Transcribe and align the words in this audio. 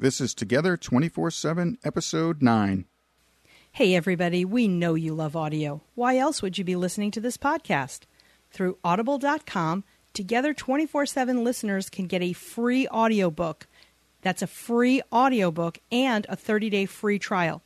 This 0.00 0.20
is 0.20 0.32
Together 0.32 0.76
24 0.76 1.32
7, 1.32 1.78
Episode 1.82 2.40
9. 2.40 2.84
Hey, 3.72 3.96
everybody, 3.96 4.44
we 4.44 4.68
know 4.68 4.94
you 4.94 5.12
love 5.12 5.34
audio. 5.34 5.82
Why 5.96 6.18
else 6.18 6.40
would 6.40 6.56
you 6.56 6.62
be 6.62 6.76
listening 6.76 7.10
to 7.10 7.20
this 7.20 7.36
podcast? 7.36 8.02
Through 8.52 8.78
audible.com, 8.84 9.82
Together 10.14 10.54
24 10.54 11.04
7 11.04 11.42
listeners 11.42 11.90
can 11.90 12.06
get 12.06 12.22
a 12.22 12.32
free 12.32 12.86
audiobook. 12.86 13.66
That's 14.22 14.40
a 14.40 14.46
free 14.46 15.02
audiobook 15.12 15.80
and 15.90 16.26
a 16.28 16.36
30 16.36 16.70
day 16.70 16.86
free 16.86 17.18
trial. 17.18 17.60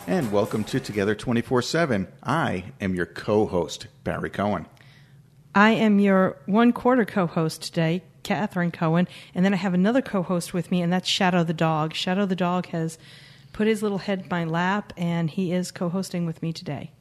And 0.07 0.29
welcome 0.29 0.65
to 0.65 0.81
Together 0.81 1.15
24 1.15 1.61
7. 1.61 2.07
I 2.21 2.65
am 2.81 2.95
your 2.95 3.05
co 3.05 3.45
host, 3.45 3.87
Barry 4.03 4.29
Cohen. 4.29 4.65
I 5.55 5.71
am 5.71 5.99
your 5.99 6.35
one 6.47 6.73
quarter 6.73 7.05
co 7.05 7.27
host 7.27 7.61
today, 7.61 8.03
Catherine 8.23 8.71
Cohen, 8.71 9.07
and 9.33 9.45
then 9.45 9.53
I 9.53 9.57
have 9.57 9.73
another 9.73 10.01
co 10.01 10.23
host 10.23 10.53
with 10.53 10.69
me, 10.69 10.81
and 10.81 10.91
that's 10.91 11.07
Shadow 11.07 11.45
the 11.45 11.53
dog. 11.53 11.93
Shadow 11.93 12.25
the 12.25 12.35
dog 12.35 12.67
has 12.67 12.97
put 13.53 13.67
his 13.67 13.81
little 13.81 13.99
head 13.99 14.23
in 14.23 14.27
my 14.29 14.43
lap, 14.43 14.91
and 14.97 15.29
he 15.29 15.53
is 15.53 15.71
co 15.71 15.87
hosting 15.87 16.25
with 16.25 16.41
me 16.41 16.51
today. 16.51 16.91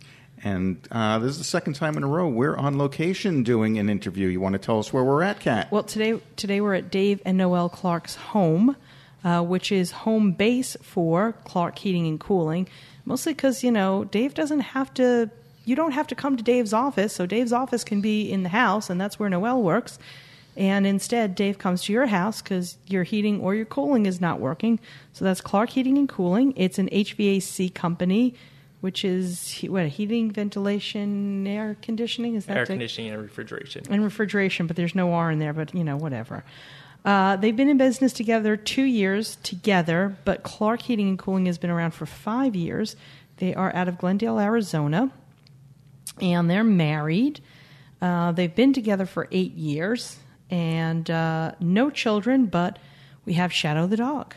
And 0.44 0.86
uh, 0.90 1.18
this 1.18 1.32
is 1.32 1.38
the 1.38 1.44
second 1.44 1.74
time 1.74 1.96
in 1.96 2.02
a 2.02 2.06
row 2.06 2.28
we're 2.28 2.56
on 2.56 2.78
location 2.78 3.42
doing 3.42 3.78
an 3.78 3.88
interview. 3.88 4.28
You 4.28 4.40
want 4.40 4.52
to 4.52 4.58
tell 4.58 4.78
us 4.78 4.92
where 4.92 5.04
we're 5.04 5.22
at, 5.22 5.40
Kat? 5.40 5.70
Well, 5.70 5.82
today 5.82 6.20
today 6.36 6.60
we're 6.60 6.74
at 6.74 6.90
Dave 6.90 7.22
and 7.24 7.38
Noelle 7.38 7.68
Clark's 7.68 8.16
home, 8.16 8.76
uh, 9.24 9.42
which 9.42 9.72
is 9.72 9.90
home 9.90 10.32
base 10.32 10.76
for 10.82 11.32
Clark 11.44 11.78
Heating 11.78 12.06
and 12.06 12.20
Cooling. 12.20 12.68
Mostly 13.04 13.32
because 13.32 13.64
you 13.64 13.70
know 13.70 14.04
Dave 14.04 14.34
doesn't 14.34 14.60
have 14.60 14.92
to. 14.94 15.30
You 15.64 15.74
don't 15.74 15.92
have 15.92 16.06
to 16.08 16.14
come 16.14 16.36
to 16.36 16.44
Dave's 16.44 16.72
office, 16.72 17.12
so 17.12 17.26
Dave's 17.26 17.52
office 17.52 17.82
can 17.82 18.00
be 18.00 18.30
in 18.30 18.44
the 18.44 18.50
house, 18.50 18.88
and 18.88 19.00
that's 19.00 19.18
where 19.18 19.28
Noelle 19.28 19.62
works. 19.62 19.98
And 20.56 20.86
instead, 20.86 21.34
Dave 21.34 21.58
comes 21.58 21.82
to 21.84 21.92
your 21.92 22.06
house 22.06 22.40
because 22.40 22.78
your 22.86 23.02
heating 23.02 23.40
or 23.40 23.54
your 23.54 23.66
cooling 23.66 24.06
is 24.06 24.20
not 24.20 24.40
working. 24.40 24.78
So 25.12 25.24
that's 25.24 25.40
Clark 25.40 25.70
Heating 25.70 25.98
and 25.98 26.08
Cooling. 26.08 26.54
It's 26.56 26.78
an 26.78 26.88
HVAC 26.88 27.74
company 27.74 28.34
which 28.86 29.04
is 29.04 29.64
what 29.68 29.88
heating, 29.88 30.30
ventilation, 30.30 31.44
air 31.44 31.76
conditioning. 31.82 32.36
Is 32.36 32.46
that 32.46 32.56
air 32.56 32.64
the- 32.64 32.74
conditioning 32.74 33.10
and 33.10 33.20
refrigeration? 33.20 33.82
and 33.90 34.04
refrigeration? 34.04 34.68
But 34.68 34.76
there's 34.76 34.94
no 34.94 35.12
R 35.12 35.32
in 35.32 35.40
there. 35.40 35.52
But 35.52 35.74
you 35.74 35.82
know, 35.82 35.96
whatever. 35.96 36.44
Uh, 37.04 37.34
they've 37.34 37.56
been 37.56 37.68
in 37.68 37.78
business 37.78 38.12
together 38.12 38.56
two 38.56 38.84
years 38.84 39.38
together, 39.42 40.16
but 40.24 40.44
Clark 40.44 40.82
Heating 40.82 41.08
and 41.08 41.18
Cooling 41.18 41.46
has 41.46 41.58
been 41.58 41.70
around 41.70 41.94
for 41.94 42.06
five 42.06 42.54
years. 42.54 42.94
They 43.38 43.56
are 43.56 43.74
out 43.74 43.88
of 43.88 43.98
Glendale, 43.98 44.38
Arizona, 44.38 45.10
and 46.20 46.48
they're 46.48 46.62
married. 46.62 47.40
Uh, 48.00 48.30
they've 48.30 48.54
been 48.54 48.72
together 48.72 49.04
for 49.04 49.26
eight 49.32 49.54
years 49.54 50.16
and 50.48 51.10
uh, 51.10 51.56
no 51.58 51.90
children, 51.90 52.46
but 52.46 52.78
we 53.24 53.32
have 53.32 53.52
Shadow 53.52 53.88
the 53.88 53.96
dog, 53.96 54.32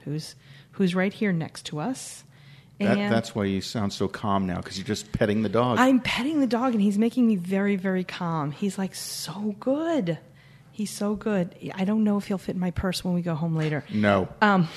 who's 0.00 0.34
who's 0.72 0.94
right 0.94 1.14
here 1.14 1.32
next 1.32 1.64
to 1.66 1.80
us. 1.80 2.24
That, 2.78 3.10
that's 3.10 3.34
why 3.34 3.44
you 3.44 3.62
sound 3.62 3.92
so 3.92 4.06
calm 4.06 4.46
now 4.46 4.56
because 4.56 4.76
you're 4.76 4.86
just 4.86 5.10
petting 5.12 5.42
the 5.42 5.48
dog. 5.48 5.78
I'm 5.78 6.00
petting 6.00 6.40
the 6.40 6.46
dog 6.46 6.74
and 6.74 6.82
he's 6.82 6.98
making 6.98 7.26
me 7.26 7.36
very, 7.36 7.76
very 7.76 8.04
calm. 8.04 8.50
He's 8.50 8.76
like 8.76 8.94
so 8.94 9.54
good. 9.58 10.18
He's 10.72 10.90
so 10.90 11.14
good. 11.14 11.54
I 11.74 11.84
don't 11.84 12.04
know 12.04 12.18
if 12.18 12.26
he'll 12.26 12.36
fit 12.36 12.54
in 12.54 12.60
my 12.60 12.70
purse 12.70 13.02
when 13.02 13.14
we 13.14 13.22
go 13.22 13.34
home 13.34 13.56
later. 13.56 13.82
no. 13.92 14.28
Um, 14.42 14.68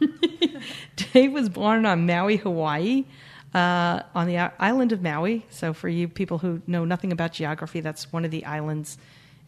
Dave 1.12 1.32
was 1.32 1.48
born 1.48 1.86
on 1.86 2.06
Maui, 2.06 2.36
Hawaii, 2.36 3.04
uh, 3.52 4.02
on 4.14 4.28
the 4.28 4.38
island 4.38 4.92
of 4.92 5.02
Maui. 5.02 5.44
So, 5.50 5.72
for 5.72 5.88
you 5.88 6.08
people 6.08 6.38
who 6.38 6.62
know 6.66 6.84
nothing 6.84 7.12
about 7.12 7.32
geography, 7.32 7.80
that's 7.80 8.12
one 8.12 8.24
of 8.24 8.30
the 8.30 8.44
islands 8.44 8.96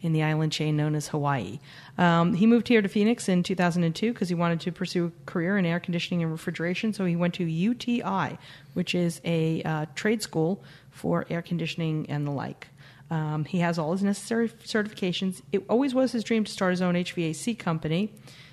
in 0.03 0.13
the 0.13 0.21
island 0.21 0.51
chain 0.51 0.77
known 0.77 0.93
as 0.93 1.07
Hawaii. 1.07 1.59
Um, 1.97 2.35
he 2.35 2.45
moved 2.45 2.67
here 2.67 2.81
to 2.81 2.87
Phoenix 2.87 3.27
in 3.27 3.41
2002 3.41 4.13
because 4.13 4.29
he 4.29 4.35
wanted 4.35 4.59
to 4.61 4.71
pursue 4.71 5.07
a 5.07 5.25
career 5.25 5.57
in 5.57 5.65
air 5.65 5.79
conditioning 5.79 6.21
and 6.21 6.31
refrigeration. 6.31 6.93
So, 6.93 7.05
he 7.05 7.15
went 7.15 7.33
to 7.35 7.45
UTI, 7.45 8.37
which 8.75 8.93
is 8.93 9.19
a 9.25 9.63
uh, 9.63 9.85
trade 9.95 10.21
school 10.21 10.63
for 10.91 11.25
air 11.29 11.41
conditioning 11.41 12.05
and 12.09 12.27
the 12.27 12.31
like. 12.31 12.67
Um, 13.09 13.45
he 13.45 13.59
has 13.59 13.79
all 13.79 13.91
his 13.93 14.03
necessary 14.03 14.49
certifications. 14.49 15.41
It 15.51 15.63
always 15.69 15.93
was 15.93 16.11
his 16.11 16.23
dream 16.23 16.43
to 16.43 16.51
start 16.51 16.71
his 16.71 16.81
own 16.81 16.95
HVAC 16.95 17.57
company. 17.57 18.11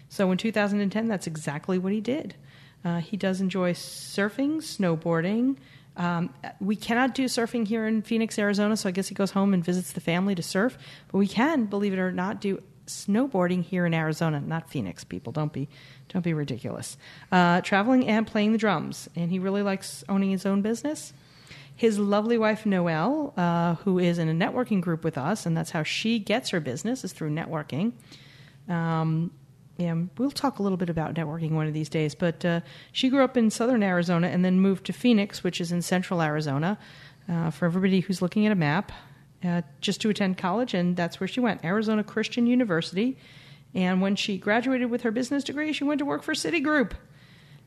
So 0.09 0.31
in 0.31 0.39
2010, 0.39 1.09
that's 1.09 1.27
exactly 1.27 1.79
what 1.79 1.93
he 1.93 2.01
did. 2.01 2.35
Uh, 2.85 2.99
he 2.99 3.17
does 3.17 3.41
enjoy 3.41 3.73
surfing, 3.73 4.57
snowboarding. 4.57 5.57
Um, 6.01 6.33
we 6.61 6.77
cannot 6.77 7.15
do 7.15 7.27
surfing 7.27 7.67
here 7.67 7.87
in 7.87 8.01
Phoenix, 8.01 8.39
Arizona, 8.39 8.77
so 8.77 8.89
I 8.89 8.93
guess 8.93 9.09
he 9.09 9.15
goes 9.15 9.33
home 9.33 9.53
and 9.53 9.63
visits 9.63 9.93
the 9.93 10.01
family 10.01 10.35
to 10.35 10.43
surf. 10.43 10.79
But 11.13 11.19
we 11.19 11.29
can, 11.29 11.67
believe 11.67 11.93
it 11.93 11.99
or 11.99 12.11
not, 12.11 12.41
do 12.41 12.63
snowboarding 12.87 13.63
here 13.63 13.85
in 13.85 13.93
Arizona, 13.93 14.41
not 14.41 14.71
Phoenix. 14.71 15.05
People, 15.05 15.33
don't 15.33 15.53
be 15.53 15.69
don't 16.09 16.25
be 16.25 16.35
ridiculous. 16.35 16.97
Uh, 17.31 17.61
traveling 17.61 18.09
and 18.09 18.27
playing 18.27 18.53
the 18.53 18.59
drums, 18.59 19.09
and 19.15 19.31
he 19.31 19.39
really 19.39 19.63
likes 19.63 20.03
owning 20.09 20.31
his 20.31 20.47
own 20.47 20.63
business 20.63 21.13
his 21.81 21.99
lovely 21.99 22.37
wife 22.37 22.67
Noelle, 22.67 23.33
uh, 23.39 23.75
who 23.77 23.99
is 23.99 24.19
in 24.19 24.29
a 24.29 24.35
networking 24.35 24.83
group 24.83 25.03
with 25.03 25.17
us, 25.17 25.47
and 25.47 25.57
that's 25.57 25.71
how 25.71 25.83
she 25.83 26.19
gets 26.19 26.51
her 26.51 26.61
business 26.61 27.05
is 27.05 27.15
through 27.15 27.31
networking. 27.31 27.93
Um, 28.69 29.31
yeah, 29.81 29.95
we'll 30.19 30.31
talk 30.31 30.59
a 30.59 30.63
little 30.63 30.77
bit 30.77 30.91
about 30.91 31.15
networking 31.15 31.53
one 31.53 31.67
of 31.67 31.73
these 31.73 31.89
days. 31.89 32.15
But 32.15 32.45
uh, 32.45 32.61
she 32.93 33.09
grew 33.09 33.25
up 33.25 33.37
in 33.37 33.51
southern 33.51 33.83
Arizona 33.83 34.29
and 34.29 34.45
then 34.45 34.61
moved 34.61 34.85
to 34.87 34.93
Phoenix, 34.93 35.43
which 35.43 35.61
is 35.61 35.73
in 35.73 35.81
central 35.81 36.21
Arizona. 36.21 36.79
Uh, 37.29 37.51
for 37.51 37.67
everybody 37.67 38.01
who's 38.01 38.21
looking 38.21 38.45
at 38.45 38.53
a 38.53 38.57
map, 38.57 38.91
uh, 39.45 39.63
just 39.81 40.01
to 40.01 40.11
attend 40.11 40.37
college, 40.37 40.75
and 40.75 40.97
that's 40.97 41.21
where 41.21 41.29
she 41.29 41.39
went, 41.39 41.65
Arizona 41.65 42.03
Christian 42.03 42.47
University. 42.47 43.17
And 43.73 44.03
when 44.03 44.17
she 44.17 44.37
graduated 44.37 44.91
with 44.91 45.03
her 45.03 45.13
business 45.13 45.45
degree, 45.45 45.73
she 45.73 45.85
went 45.85 46.01
to 46.01 46.05
work 46.05 46.25
for 46.25 46.35
Citigroup. 46.35 46.93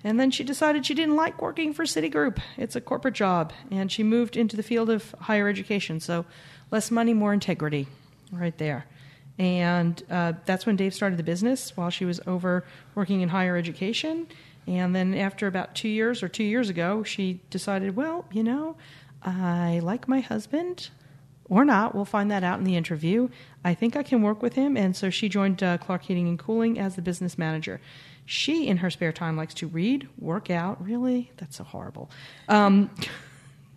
And 0.04 0.20
then 0.20 0.32
she 0.32 0.44
decided 0.44 0.86
she 0.86 0.94
didn't 0.94 1.16
like 1.16 1.42
working 1.42 1.74
for 1.74 1.86
Citigroup. 1.86 2.40
It's 2.58 2.76
a 2.76 2.82
corporate 2.82 3.14
job. 3.14 3.54
And 3.72 3.90
she 3.90 4.04
moved 4.04 4.36
into 4.36 4.58
the 4.58 4.64
field 4.64 4.90
of 4.90 5.16
higher 5.22 5.48
education. 5.48 6.02
So 6.02 6.26
less 6.70 6.92
money, 6.92 7.14
more 7.14 7.34
integrity, 7.34 7.88
right 8.32 8.58
there. 8.58 8.86
And 9.40 10.02
uh, 10.10 10.34
that's 10.46 10.66
when 10.66 10.76
Dave 10.76 10.94
started 10.94 11.18
the 11.18 11.24
business 11.24 11.76
while 11.76 11.90
she 11.90 12.06
was 12.06 12.20
over 12.28 12.64
working 12.96 13.22
in 13.22 13.30
higher 13.30 13.58
education. 13.58 14.28
And 14.68 14.96
then 14.96 15.14
after 15.16 15.48
about 15.48 15.76
two 15.76 15.90
years 15.90 16.24
or 16.24 16.30
two 16.30 16.44
years 16.44 16.70
ago, 16.70 17.04
she 17.04 17.42
decided, 17.50 17.96
well, 17.96 18.26
you 18.32 18.44
know, 18.44 18.76
I 19.22 19.80
like 19.84 20.08
my 20.08 20.20
husband 20.20 20.90
or 21.50 21.66
not. 21.66 21.94
We'll 21.94 22.06
find 22.06 22.32
that 22.32 22.44
out 22.44 22.60
in 22.60 22.64
the 22.64 22.76
interview. 22.76 23.30
I 23.66 23.74
think 23.74 23.96
I 23.96 24.04
can 24.04 24.22
work 24.22 24.42
with 24.42 24.54
him. 24.54 24.78
And 24.78 24.96
so 24.96 25.10
she 25.10 25.30
joined 25.30 25.62
uh, 25.62 25.78
Clark 25.80 26.04
Heating 26.04 26.28
and 26.28 26.40
Cooling 26.40 26.80
as 26.80 26.96
the 26.96 27.02
business 27.02 27.38
manager. 27.38 27.82
She, 28.26 28.68
in 28.68 28.78
her 28.78 28.90
spare 28.90 29.12
time, 29.12 29.36
likes 29.36 29.54
to 29.56 29.68
read, 29.68 30.08
work 30.18 30.50
out. 30.50 30.82
Really? 30.84 31.32
That's 31.38 31.58
so 31.58 31.64
horrible. 31.66 32.10
Um, 32.48 32.90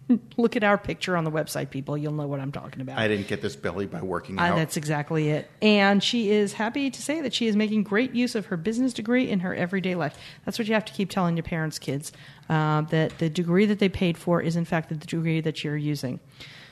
look 0.37 0.57
at 0.57 0.63
our 0.65 0.79
picture 0.79 1.17
on 1.17 1.25
the 1.25 1.31
website, 1.31 1.71
people. 1.71 1.97
You'll 1.97 2.13
know 2.13 2.27
what 2.27 2.41
I'm 2.41 2.53
talking 2.53 2.81
about. 2.81 2.99
I 2.99 3.09
didn't 3.09 3.27
get 3.27 3.43
this 3.43 3.57
belly 3.57 3.87
by 3.87 4.03
working 4.03 4.39
Uh, 4.39 4.43
out. 4.43 4.57
that's 4.57 4.77
exactly 4.77 5.31
it. 5.31 5.51
And 5.61 6.03
she 6.03 6.31
is 6.31 6.53
happy 6.53 6.91
to 6.91 7.03
say 7.03 7.21
that 7.21 7.35
she 7.35 7.47
is 7.47 7.57
making 7.57 7.83
great 7.83 8.15
use 8.15 8.35
of 8.35 8.47
her 8.47 8.57
business 8.57 8.93
degree 8.93 9.29
in 9.29 9.41
her 9.41 9.55
everyday 9.55 9.95
life. 9.95 10.17
That's 10.45 10.59
what 10.59 10.69
you 10.69 10.75
have 10.75 10.85
to 10.85 10.93
keep 10.93 11.11
telling 11.11 11.37
your 11.37 11.45
parents, 11.45 11.79
kids, 11.79 12.13
uh, 12.49 12.83
that 12.83 13.19
the 13.19 13.29
degree 13.29 13.67
that 13.67 13.79
they 13.79 13.89
paid 13.89 14.17
for 14.17 14.41
is, 14.41 14.55
in 14.57 14.65
fact, 14.65 14.89
the 14.89 14.95
degree 14.95 15.41
that 15.41 15.65
you're 15.65 15.77
using. 15.77 16.21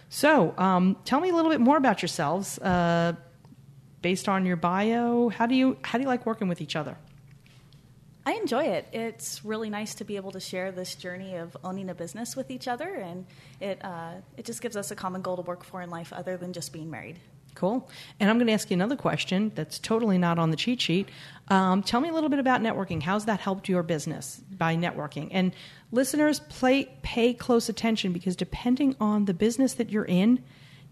So, 0.08 0.54
um, 0.58 0.96
tell 1.04 1.18
me 1.20 1.30
a 1.30 1.34
little 1.34 1.50
bit 1.50 1.60
more 1.60 1.76
about 1.76 2.02
yourselves. 2.02 2.58
Uh, 2.58 3.14
based 4.00 4.28
on 4.28 4.44
your 4.44 4.56
bio, 4.56 5.30
how 5.30 5.46
do 5.46 5.54
you 5.54 5.78
how 5.82 5.96
do 5.98 6.02
you 6.02 6.08
like 6.08 6.26
working 6.26 6.46
with 6.46 6.60
each 6.60 6.76
other? 6.76 6.96
I 8.26 8.32
enjoy 8.34 8.64
it. 8.64 8.86
It's 8.92 9.44
really 9.44 9.68
nice 9.68 9.94
to 9.96 10.04
be 10.04 10.16
able 10.16 10.32
to 10.32 10.40
share 10.40 10.72
this 10.72 10.94
journey 10.94 11.36
of 11.36 11.56
owning 11.62 11.90
a 11.90 11.94
business 11.94 12.34
with 12.34 12.50
each 12.50 12.68
other, 12.68 12.88
and 12.88 13.26
it 13.60 13.84
uh, 13.84 14.14
it 14.38 14.46
just 14.46 14.62
gives 14.62 14.76
us 14.76 14.90
a 14.90 14.96
common 14.96 15.20
goal 15.20 15.36
to 15.36 15.42
work 15.42 15.62
for 15.62 15.82
in 15.82 15.90
life, 15.90 16.12
other 16.12 16.36
than 16.36 16.52
just 16.52 16.72
being 16.72 16.90
married. 16.90 17.18
Cool. 17.54 17.88
And 18.18 18.28
I'm 18.28 18.36
going 18.36 18.48
to 18.48 18.52
ask 18.52 18.70
you 18.70 18.74
another 18.74 18.96
question 18.96 19.52
that's 19.54 19.78
totally 19.78 20.18
not 20.18 20.38
on 20.38 20.50
the 20.50 20.56
cheat 20.56 20.80
sheet. 20.80 21.08
Um, 21.48 21.82
tell 21.82 22.00
me 22.00 22.08
a 22.08 22.12
little 22.12 22.28
bit 22.28 22.40
about 22.40 22.60
networking. 22.60 23.00
How's 23.00 23.26
that 23.26 23.40
helped 23.40 23.68
your 23.68 23.82
business 23.82 24.40
by 24.58 24.74
networking? 24.76 25.28
And 25.30 25.52
listeners, 25.92 26.40
play, 26.40 26.90
pay 27.02 27.32
close 27.32 27.68
attention 27.68 28.12
because 28.12 28.34
depending 28.34 28.96
on 28.98 29.26
the 29.26 29.34
business 29.34 29.74
that 29.74 29.90
you're 29.90 30.04
in, 30.04 30.42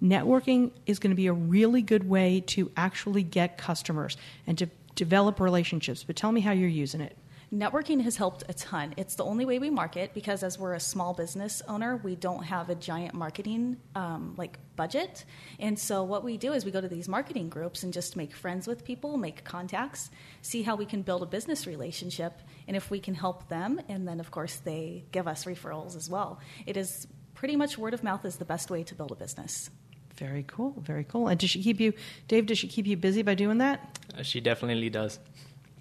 networking 0.00 0.70
is 0.86 1.00
going 1.00 1.10
to 1.10 1.16
be 1.16 1.26
a 1.26 1.32
really 1.32 1.82
good 1.82 2.08
way 2.08 2.40
to 2.48 2.70
actually 2.76 3.24
get 3.24 3.58
customers 3.58 4.16
and 4.46 4.56
to 4.58 4.68
develop 4.94 5.40
relationships. 5.40 6.04
But 6.04 6.14
tell 6.14 6.30
me 6.30 6.42
how 6.42 6.52
you're 6.52 6.68
using 6.68 7.00
it. 7.00 7.16
Networking 7.52 8.00
has 8.00 8.16
helped 8.16 8.44
a 8.48 8.54
ton. 8.54 8.94
It's 8.96 9.16
the 9.16 9.24
only 9.24 9.44
way 9.44 9.58
we 9.58 9.68
market 9.68 10.14
because 10.14 10.42
as 10.42 10.58
we're 10.58 10.72
a 10.72 10.80
small 10.80 11.12
business 11.12 11.60
owner, 11.68 11.98
we 11.98 12.16
don't 12.16 12.44
have 12.44 12.70
a 12.70 12.74
giant 12.74 13.12
marketing 13.12 13.76
um, 13.94 14.34
like 14.38 14.58
budget. 14.74 15.26
And 15.58 15.78
so 15.78 16.02
what 16.02 16.24
we 16.24 16.38
do 16.38 16.54
is 16.54 16.64
we 16.64 16.70
go 16.70 16.80
to 16.80 16.88
these 16.88 17.08
marketing 17.08 17.50
groups 17.50 17.82
and 17.82 17.92
just 17.92 18.16
make 18.16 18.34
friends 18.34 18.66
with 18.66 18.86
people, 18.86 19.18
make 19.18 19.44
contacts, 19.44 20.08
see 20.40 20.62
how 20.62 20.76
we 20.76 20.86
can 20.86 21.02
build 21.02 21.22
a 21.22 21.26
business 21.26 21.66
relationship, 21.66 22.40
and 22.66 22.74
if 22.74 22.90
we 22.90 23.00
can 23.00 23.12
help 23.12 23.46
them, 23.50 23.82
and 23.86 24.08
then 24.08 24.18
of 24.18 24.30
course 24.30 24.56
they 24.56 25.04
give 25.12 25.28
us 25.28 25.44
referrals 25.44 25.94
as 25.94 26.08
well. 26.08 26.40
It 26.64 26.78
is 26.78 27.06
pretty 27.34 27.56
much 27.56 27.76
word 27.76 27.92
of 27.92 28.02
mouth 28.02 28.24
is 28.24 28.36
the 28.36 28.46
best 28.46 28.70
way 28.70 28.82
to 28.84 28.94
build 28.94 29.12
a 29.12 29.16
business. 29.16 29.68
Very 30.16 30.44
cool, 30.46 30.74
very 30.80 31.04
cool. 31.04 31.28
And 31.28 31.38
does 31.38 31.50
she 31.50 31.62
keep 31.62 31.80
you, 31.80 31.92
Dave? 32.28 32.46
Does 32.46 32.58
she 32.58 32.68
keep 32.68 32.86
you 32.86 32.96
busy 32.96 33.20
by 33.20 33.34
doing 33.34 33.58
that? 33.58 33.98
Uh, 34.16 34.22
she 34.22 34.40
definitely 34.40 34.88
does. 34.88 35.18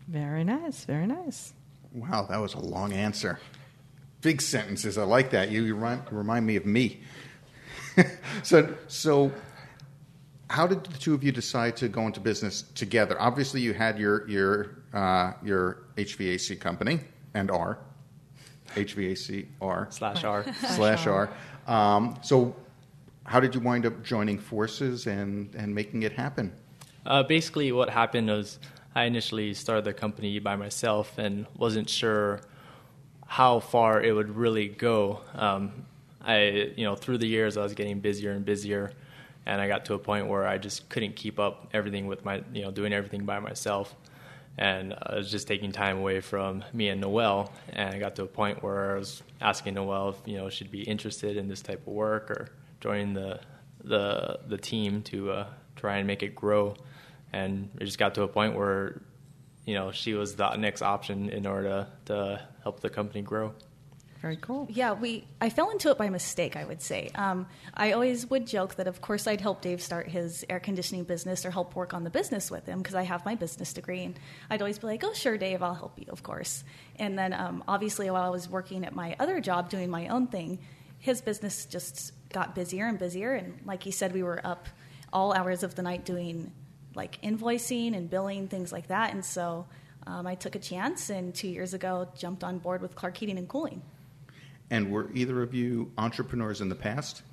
Very 0.09 0.43
nice, 0.43 0.83
very 0.83 1.07
nice. 1.07 1.53
Wow, 1.93 2.25
that 2.29 2.37
was 2.37 2.53
a 2.53 2.59
long 2.59 2.93
answer. 2.93 3.39
Big 4.21 4.41
sentences. 4.41 4.97
I 4.97 5.03
like 5.03 5.31
that. 5.31 5.49
You 5.51 5.63
you 5.63 5.75
remind, 5.75 6.03
remind 6.11 6.45
me 6.45 6.55
of 6.55 6.65
me. 6.65 7.01
so, 8.43 8.75
so, 8.87 9.31
how 10.49 10.67
did 10.67 10.83
the 10.85 10.97
two 10.97 11.13
of 11.13 11.23
you 11.23 11.31
decide 11.31 11.75
to 11.77 11.89
go 11.89 12.05
into 12.05 12.19
business 12.19 12.61
together? 12.75 13.19
Obviously, 13.19 13.61
you 13.61 13.73
had 13.73 13.99
your 13.99 14.27
your 14.29 14.83
uh, 14.93 15.33
your 15.43 15.83
HVAC 15.97 16.59
company 16.59 17.01
and 17.33 17.51
R, 17.51 17.77
HVAC 18.75 19.47
R 19.61 19.87
slash 19.89 20.23
R 20.23 20.45
slash 20.75 21.07
R. 21.07 21.29
Um, 21.67 22.17
so, 22.21 22.55
how 23.25 23.39
did 23.39 23.53
you 23.53 23.61
wind 23.61 23.85
up 23.85 24.03
joining 24.03 24.37
forces 24.37 25.07
and 25.07 25.53
and 25.55 25.73
making 25.73 26.03
it 26.03 26.13
happen? 26.13 26.53
Uh, 27.05 27.23
basically, 27.23 27.71
what 27.71 27.89
happened 27.89 28.29
was 28.29 28.59
I 28.93 29.05
initially 29.05 29.53
started 29.53 29.85
the 29.85 29.93
company 29.93 30.39
by 30.39 30.55
myself 30.55 31.17
and 31.17 31.45
wasn't 31.55 31.89
sure 31.89 32.41
how 33.25 33.61
far 33.61 34.03
it 34.03 34.11
would 34.11 34.35
really 34.35 34.67
go. 34.67 35.21
Um, 35.33 35.85
I, 36.21 36.73
you 36.75 36.83
know, 36.83 36.95
through 36.95 37.19
the 37.19 37.27
years, 37.27 37.55
I 37.55 37.63
was 37.63 37.73
getting 37.73 38.01
busier 38.01 38.31
and 38.31 38.43
busier, 38.43 38.91
and 39.45 39.61
I 39.61 39.69
got 39.69 39.85
to 39.85 39.93
a 39.93 39.99
point 39.99 40.27
where 40.27 40.45
I 40.45 40.57
just 40.57 40.89
couldn't 40.89 41.15
keep 41.15 41.39
up 41.39 41.69
everything 41.73 42.07
with 42.07 42.25
my, 42.25 42.43
you 42.53 42.63
know, 42.63 42.71
doing 42.71 42.91
everything 42.91 43.25
by 43.25 43.39
myself, 43.39 43.95
and 44.57 44.93
I 45.01 45.15
was 45.15 45.31
just 45.31 45.47
taking 45.47 45.71
time 45.71 45.97
away 45.97 46.19
from 46.19 46.65
me 46.73 46.89
and 46.89 46.99
Noelle. 46.99 47.53
And 47.69 47.95
I 47.95 47.97
got 47.97 48.17
to 48.17 48.23
a 48.23 48.27
point 48.27 48.61
where 48.61 48.95
I 48.95 48.99
was 48.99 49.23
asking 49.39 49.75
Noelle 49.75 50.09
if 50.09 50.17
you 50.25 50.37
know 50.37 50.49
she'd 50.49 50.69
be 50.69 50.83
interested 50.83 51.37
in 51.37 51.47
this 51.47 51.61
type 51.61 51.87
of 51.87 51.93
work 51.93 52.29
or 52.29 52.49
joining 52.81 53.13
the 53.13 53.39
the 53.85 54.41
the 54.47 54.57
team 54.57 55.01
to 55.03 55.31
uh, 55.31 55.47
try 55.77 55.97
and 55.97 56.05
make 56.05 56.21
it 56.21 56.35
grow 56.35 56.75
and 57.33 57.69
it 57.79 57.85
just 57.85 57.97
got 57.97 58.15
to 58.15 58.23
a 58.23 58.27
point 58.27 58.55
where 58.55 59.01
you 59.65 59.73
know 59.73 59.91
she 59.91 60.13
was 60.13 60.35
the 60.35 60.55
next 60.55 60.81
option 60.81 61.29
in 61.29 61.45
order 61.45 61.87
to, 62.05 62.13
to 62.13 62.41
help 62.63 62.79
the 62.79 62.89
company 62.89 63.21
grow 63.21 63.53
very 64.21 64.37
cool. 64.37 64.67
Yeah, 64.69 64.93
we. 64.93 65.25
I 65.41 65.49
fell 65.49 65.71
into 65.71 65.89
it 65.89 65.97
by 65.97 66.09
mistake. 66.09 66.55
I 66.55 66.63
would 66.63 66.81
say. 66.81 67.09
Um, 67.15 67.47
I 67.73 67.93
always 67.93 68.29
would 68.29 68.45
joke 68.45 68.75
that, 68.75 68.87
of 68.87 69.01
course, 69.01 69.25
I'd 69.25 69.41
help 69.41 69.61
Dave 69.61 69.81
start 69.81 70.07
his 70.07 70.45
air 70.47 70.59
conditioning 70.59 71.05
business 71.05 71.43
or 71.43 71.49
help 71.49 71.75
work 71.75 71.95
on 71.95 72.03
the 72.03 72.11
business 72.11 72.51
with 72.51 72.67
him 72.67 72.79
because 72.79 72.93
I 72.93 73.01
have 73.01 73.25
my 73.25 73.33
business 73.33 73.73
degree, 73.73 74.03
and 74.03 74.19
I'd 74.51 74.61
always 74.61 74.77
be 74.77 74.85
like, 74.85 75.03
"Oh, 75.03 75.13
sure, 75.13 75.39
Dave, 75.39 75.63
I'll 75.63 75.73
help 75.73 75.97
you, 75.97 76.05
of 76.09 76.21
course." 76.21 76.63
And 76.97 77.17
then, 77.17 77.33
um, 77.33 77.63
obviously, 77.67 78.11
while 78.11 78.23
I 78.23 78.29
was 78.29 78.47
working 78.47 78.85
at 78.85 78.95
my 78.95 79.15
other 79.19 79.41
job 79.41 79.71
doing 79.71 79.89
my 79.89 80.07
own 80.09 80.27
thing, 80.27 80.59
his 80.99 81.19
business 81.21 81.65
just 81.65 82.11
got 82.29 82.53
busier 82.53 82.85
and 82.85 82.99
busier, 82.99 83.33
and 83.33 83.59
like 83.65 83.81
he 83.81 83.89
said, 83.89 84.13
we 84.13 84.21
were 84.21 84.39
up 84.45 84.67
all 85.11 85.33
hours 85.33 85.63
of 85.63 85.73
the 85.73 85.81
night 85.81 86.05
doing 86.05 86.51
like 86.95 87.21
invoicing 87.21 87.95
and 87.95 88.09
billing, 88.09 88.47
things 88.47 88.71
like 88.71 88.87
that. 88.87 89.13
And 89.13 89.23
so 89.23 89.65
um, 90.07 90.27
I 90.27 90.35
took 90.35 90.55
a 90.55 90.59
chance 90.59 91.09
and 91.09 91.33
two 91.33 91.47
years 91.47 91.73
ago 91.73 92.07
jumped 92.17 92.43
on 92.43 92.57
board 92.57 92.81
with 92.81 92.95
Clark 92.95 93.17
Heating 93.17 93.37
and 93.37 93.47
Cooling. 93.47 93.81
And 94.69 94.91
were 94.91 95.09
either 95.13 95.41
of 95.41 95.53
you 95.53 95.91
entrepreneurs 95.97 96.61
in 96.61 96.69
the 96.69 96.75
past? 96.75 97.23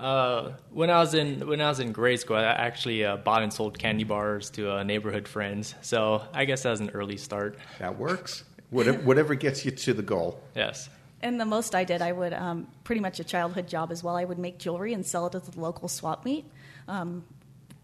Uh, 0.00 0.52
when 0.70 0.90
I 0.90 1.00
was 1.00 1.14
in 1.14 1.46
when 1.46 1.60
I 1.60 1.68
was 1.68 1.80
in 1.80 1.90
grade 1.92 2.20
school, 2.20 2.36
I 2.36 2.44
actually 2.44 3.04
uh, 3.04 3.16
bought 3.16 3.42
and 3.42 3.52
sold 3.52 3.78
candy 3.78 4.04
bars 4.04 4.48
to 4.50 4.72
uh, 4.72 4.82
neighborhood 4.84 5.26
friends. 5.26 5.74
So 5.82 6.22
I 6.32 6.44
guess 6.44 6.62
that 6.62 6.70
was 6.70 6.80
an 6.80 6.90
early 6.90 7.16
start. 7.16 7.58
That 7.80 7.98
works. 7.98 8.44
Whatever, 8.70 8.98
whatever 8.98 9.34
gets 9.34 9.64
you 9.64 9.70
to 9.72 9.94
the 9.94 10.02
goal. 10.02 10.40
Yes. 10.54 10.88
And 11.20 11.40
the 11.40 11.44
most 11.44 11.74
I 11.74 11.82
did, 11.84 12.00
I 12.00 12.12
would 12.12 12.32
um, 12.32 12.68
pretty 12.84 13.00
much 13.00 13.18
a 13.18 13.24
childhood 13.24 13.66
job 13.66 13.90
as 13.90 14.04
well. 14.04 14.14
I 14.14 14.24
would 14.24 14.38
make 14.38 14.58
jewelry 14.58 14.92
and 14.92 15.04
sell 15.04 15.26
it 15.26 15.34
at 15.34 15.44
the 15.44 15.60
local 15.60 15.88
swap 15.88 16.24
meet. 16.24 16.44
Um, 16.86 17.24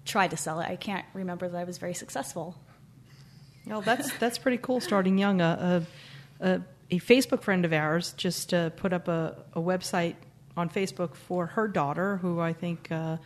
tried 0.04 0.30
to 0.30 0.36
sell 0.36 0.60
it. 0.60 0.68
I 0.68 0.76
can't 0.76 1.04
remember 1.14 1.48
that 1.48 1.58
I 1.58 1.64
was 1.64 1.78
very 1.78 1.94
successful. 1.94 2.56
Well, 3.66 3.80
that's 3.80 4.12
that's 4.18 4.38
pretty 4.38 4.58
cool. 4.58 4.80
Starting 4.80 5.16
young, 5.18 5.40
a 5.40 5.86
a, 6.40 6.60
a 6.90 6.98
Facebook 7.00 7.42
friend 7.42 7.64
of 7.64 7.72
ours 7.72 8.12
just 8.16 8.52
uh, 8.52 8.70
put 8.70 8.92
up 8.92 9.08
a, 9.08 9.36
a 9.54 9.60
website 9.60 10.16
on 10.56 10.68
Facebook 10.68 11.14
for 11.14 11.46
her 11.46 11.66
daughter, 11.66 12.18
who 12.18 12.40
I 12.40 12.52
think 12.52 12.92
uh, 12.92 13.16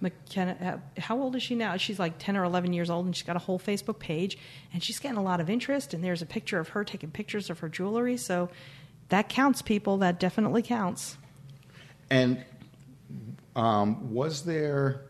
McKenna. 0.00 0.82
How 0.98 1.20
old 1.20 1.36
is 1.36 1.42
she 1.42 1.54
now? 1.54 1.76
She's 1.76 1.98
like 1.98 2.18
ten 2.18 2.36
or 2.36 2.44
eleven 2.44 2.72
years 2.72 2.90
old, 2.90 3.06
and 3.06 3.14
she's 3.14 3.26
got 3.26 3.36
a 3.36 3.40
whole 3.40 3.58
Facebook 3.58 4.00
page, 4.00 4.36
and 4.72 4.82
she's 4.82 4.98
getting 4.98 5.18
a 5.18 5.22
lot 5.22 5.40
of 5.40 5.48
interest. 5.48 5.94
And 5.94 6.02
there's 6.02 6.22
a 6.22 6.26
picture 6.26 6.58
of 6.58 6.70
her 6.70 6.82
taking 6.82 7.10
pictures 7.10 7.48
of 7.48 7.60
her 7.60 7.68
jewelry, 7.68 8.16
so 8.16 8.50
that 9.10 9.28
counts, 9.28 9.62
people. 9.62 9.98
That 9.98 10.18
definitely 10.18 10.62
counts. 10.62 11.16
And 12.10 12.44
um, 13.54 14.12
was 14.12 14.44
there 14.44 15.02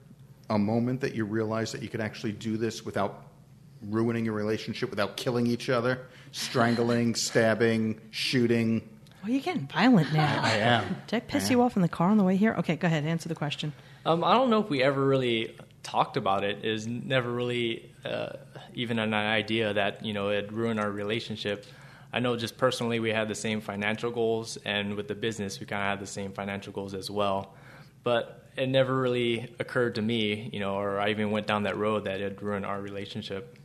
a 0.55 0.59
moment 0.59 1.01
that 1.01 1.15
you 1.15 1.25
realized 1.25 1.75
that 1.75 1.83
you 1.83 1.89
could 1.89 2.01
actually 2.01 2.33
do 2.33 2.57
this 2.57 2.85
without 2.85 3.25
ruining 3.83 4.25
your 4.25 4.35
relationship, 4.35 4.89
without 4.89 5.17
killing 5.17 5.47
each 5.47 5.69
other, 5.69 6.07
strangling, 6.33 7.15
stabbing, 7.29 8.01
shooting? 8.11 8.89
Well, 9.23 9.33
you're 9.33 9.43
getting 9.43 9.67
violent 9.67 10.13
now. 10.13 10.41
I 10.45 10.53
am. 10.53 10.97
Did 11.09 11.17
I 11.17 11.21
piss 11.21 11.49
I 11.49 11.51
you 11.51 11.63
off 11.63 11.77
in 11.77 11.83
the 11.83 11.89
car 11.89 12.09
on 12.09 12.19
the 12.19 12.25
way 12.25 12.37
here? 12.37 12.55
Okay, 12.59 12.77
go 12.77 12.87
ahead. 12.87 13.05
Answer 13.05 13.29
the 13.29 13.35
question. 13.35 13.73
Um, 14.07 14.23
I 14.23 14.35
don't 14.35 14.51
know 14.51 14.61
if 14.61 14.71
we 14.71 14.83
ever 14.83 15.05
really 15.05 15.57
talked 15.83 16.17
about 16.17 16.45
it. 16.45 16.65
Is 16.65 16.87
never 16.87 17.31
really 17.31 17.91
uh, 18.05 18.35
even 18.75 18.99
an 18.99 19.13
idea 19.13 19.73
that 19.75 20.05
you 20.05 20.13
know 20.13 20.29
it 20.29 20.53
ruined 20.53 20.79
our 20.79 20.91
relationship. 20.91 21.67
I 22.13 22.21
know 22.21 22.37
just 22.37 22.57
personally 22.57 23.01
we 23.01 23.11
had 23.11 23.29
the 23.29 23.35
same 23.35 23.61
financial 23.61 24.11
goals, 24.11 24.57
and 24.65 24.95
with 24.95 25.09
the 25.09 25.15
business 25.15 25.59
we 25.59 25.67
kind 25.67 25.83
of 25.83 25.89
had 25.89 26.01
the 26.01 26.11
same 26.11 26.33
financial 26.33 26.73
goals 26.73 26.95
as 26.95 27.11
well. 27.11 27.55
But 28.05 28.44
it 28.57 28.69
never 28.69 28.95
really 28.95 29.53
occurred 29.59 29.97
to 29.97 30.03
me, 30.03 30.51
you 30.53 30.61
know, 30.61 30.75
or 30.75 31.01
I 31.01 31.11
even 31.11 31.31
went 31.31 31.47
down 31.47 31.65
that 31.65 31.77
road 31.77 32.05
that 32.05 32.21
it 32.21 32.41
ruined 32.41 32.65
our 32.65 32.81
relationship. 32.81 33.59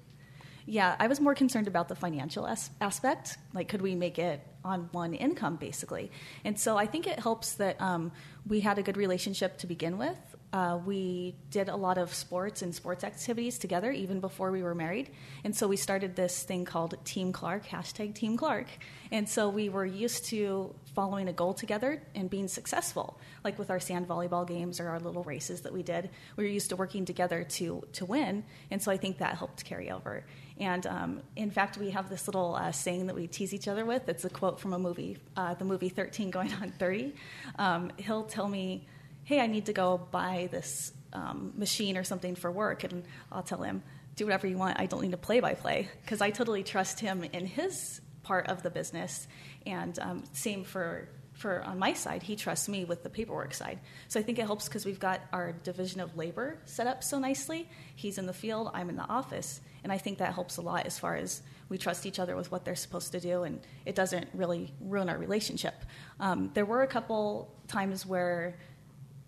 Yeah, 0.65 0.96
I 1.00 1.08
was 1.08 1.19
more 1.19 1.34
concerned 1.34 1.67
about 1.67 1.88
the 1.88 1.96
financial 1.96 2.46
as- 2.46 2.69
aspect. 2.79 3.38
Like, 3.53 3.67
could 3.69 3.81
we 3.81 3.96
make 3.96 4.19
it 4.19 4.39
on 4.63 4.89
one 4.91 5.15
income, 5.15 5.55
basically? 5.55 6.12
And 6.43 6.60
so 6.60 6.77
I 6.77 6.86
think 6.86 7.08
it 7.08 7.19
helps 7.19 7.53
that 7.53 7.81
um, 7.81 8.12
we 8.48 8.60
had 8.60 8.77
a 8.77 8.84
good 8.84 8.98
relationship 8.98 9.58
to 9.60 9.67
begin 9.67 9.98
with. 9.98 10.17
Uh, 10.51 10.79
we 10.84 11.36
did 11.51 11.70
a 11.70 11.75
lot 11.75 12.00
of 12.00 12.13
sports 12.13 12.63
and 12.63 12.74
sports 12.74 13.03
activities 13.03 13.60
together 13.60 13.91
even 13.91 14.20
before 14.20 14.51
we 14.51 14.63
were 14.63 14.74
married. 14.74 15.12
And 15.44 15.56
so 15.56 15.68
we 15.68 15.77
started 15.77 16.15
this 16.15 16.41
thing 16.41 16.65
called 16.65 16.96
Team 17.06 17.32
Clark, 17.32 17.68
hashtag 17.68 18.15
Team 18.15 18.36
Clark. 18.36 18.68
And 19.12 19.29
so 19.29 19.50
we 19.50 19.70
were 19.70 19.86
used 19.86 20.25
to 20.25 20.74
following 20.96 21.27
a 21.27 21.34
goal 21.34 21.53
together 21.53 22.01
and 22.15 22.29
being 22.29 22.48
successful, 22.48 23.20
like 23.44 23.60
with 23.60 23.70
our 23.70 23.79
sand 23.79 24.08
volleyball 24.08 24.48
games 24.48 24.79
or 24.79 24.89
our 24.89 25.00
little 25.00 25.24
races 25.24 25.62
that 25.62 25.74
we 25.74 25.84
did. 25.84 26.10
We 26.36 26.46
were 26.46 26.50
used 26.50 26.70
to 26.70 26.75
working 26.75 27.06
together 27.06 27.44
to, 27.44 27.84
to 27.94 28.06
win. 28.06 28.44
And 28.72 28.82
so 28.82 28.91
I 28.91 28.98
think 28.98 29.20
that 29.20 29.38
helped 29.38 29.65
carry 29.65 29.91
over. 29.91 30.25
And 30.60 30.86
um, 30.88 31.22
in 31.36 31.51
fact, 31.51 31.77
we 31.77 31.91
have 31.91 32.10
this 32.10 32.27
little 32.27 32.56
uh, 32.56 32.72
saying 32.72 33.08
that 33.08 33.15
we 33.15 33.27
tease 33.27 33.53
each 33.53 33.68
other 33.68 33.86
with. 33.86 34.10
It's 34.10 34.25
a 34.25 34.29
quote 34.29 34.60
from 34.60 34.74
a 34.74 34.79
movie, 34.79 35.18
uh, 35.38 35.53
the 35.53 35.65
movie 35.65 35.89
13 35.89 36.32
Going 36.32 36.51
on 36.53 36.72
30. 36.72 37.13
Um, 37.58 37.91
he'll 37.98 38.24
tell 38.24 38.48
me, 38.48 38.88
hey, 39.29 39.39
I 39.39 39.45
need 39.45 39.67
to 39.67 39.74
go 39.74 40.07
buy 40.09 40.50
this 40.50 40.91
um, 41.13 41.53
machine 41.55 41.98
or 41.98 42.03
something 42.03 42.33
for 42.33 42.50
work. 42.50 42.83
And 42.83 43.03
I'll 43.31 43.43
tell 43.43 43.62
him, 43.62 43.83
do 44.15 44.25
whatever 44.25 44.48
you 44.48 44.57
want. 44.57 44.79
I 44.79 44.88
don't 44.88 45.03
need 45.03 45.12
to 45.12 45.17
play 45.17 45.39
by 45.39 45.53
play 45.53 45.88
because 46.01 46.19
I 46.19 46.31
totally 46.31 46.63
trust 46.63 47.00
him 47.00 47.24
in 47.31 47.45
his 47.45 48.01
part 48.24 48.48
of 48.48 48.63
the 48.63 48.71
business. 48.71 49.27
And 49.67 50.00
um, 50.00 50.24
same 50.33 50.63
for 50.63 51.09
for 51.33 51.63
on 51.63 51.79
my 51.79 51.93
side, 51.93 52.21
he 52.24 52.36
trusts 52.36 52.67
me 52.67 52.83
with 52.86 53.01
the 53.01 53.09
paperwork 53.09 53.53
side. 53.53 53.79
So 54.09 54.19
I 54.19 54.24
think 54.24 54.39
it 54.39 54.45
helps 54.45 54.67
because 54.67 54.86
we've 54.86 55.00
got 55.00 55.21
our 55.31 55.53
division 55.53 56.01
of 56.01 56.17
labor 56.17 56.57
set 56.65 56.86
up 56.86 57.01
so 57.01 57.17
nicely. 57.17 57.69
He's 57.95 58.17
in 58.17 58.25
the 58.25 58.33
field, 58.33 58.71
I'm 58.74 58.89
in 58.89 58.98
the 58.98 59.07
office, 59.07 59.62
and 59.83 59.93
I 59.93 59.98
think 60.00 60.17
that 60.17 60.33
helps 60.33 60.57
a 60.57 60.62
lot 60.62 60.86
as 60.86 61.00
far 61.00 61.15
as 61.15 61.41
we 61.69 61.77
trust 61.77 62.05
each 62.05 62.19
other 62.19 62.36
with 62.36 62.51
what 62.51 62.65
they're 62.65 62.75
supposed 62.75 63.13
to 63.13 63.21
do, 63.21 63.43
and 63.43 63.62
it 63.86 63.95
doesn't 63.95 64.27
really 64.33 64.74
ruin 64.81 65.07
our 65.07 65.17
relationship. 65.17 65.75
Um, 66.19 66.51
there 66.55 66.65
were 66.65 66.81
a 66.81 66.88
couple 66.88 67.55
times 67.67 68.05
where 68.05 68.57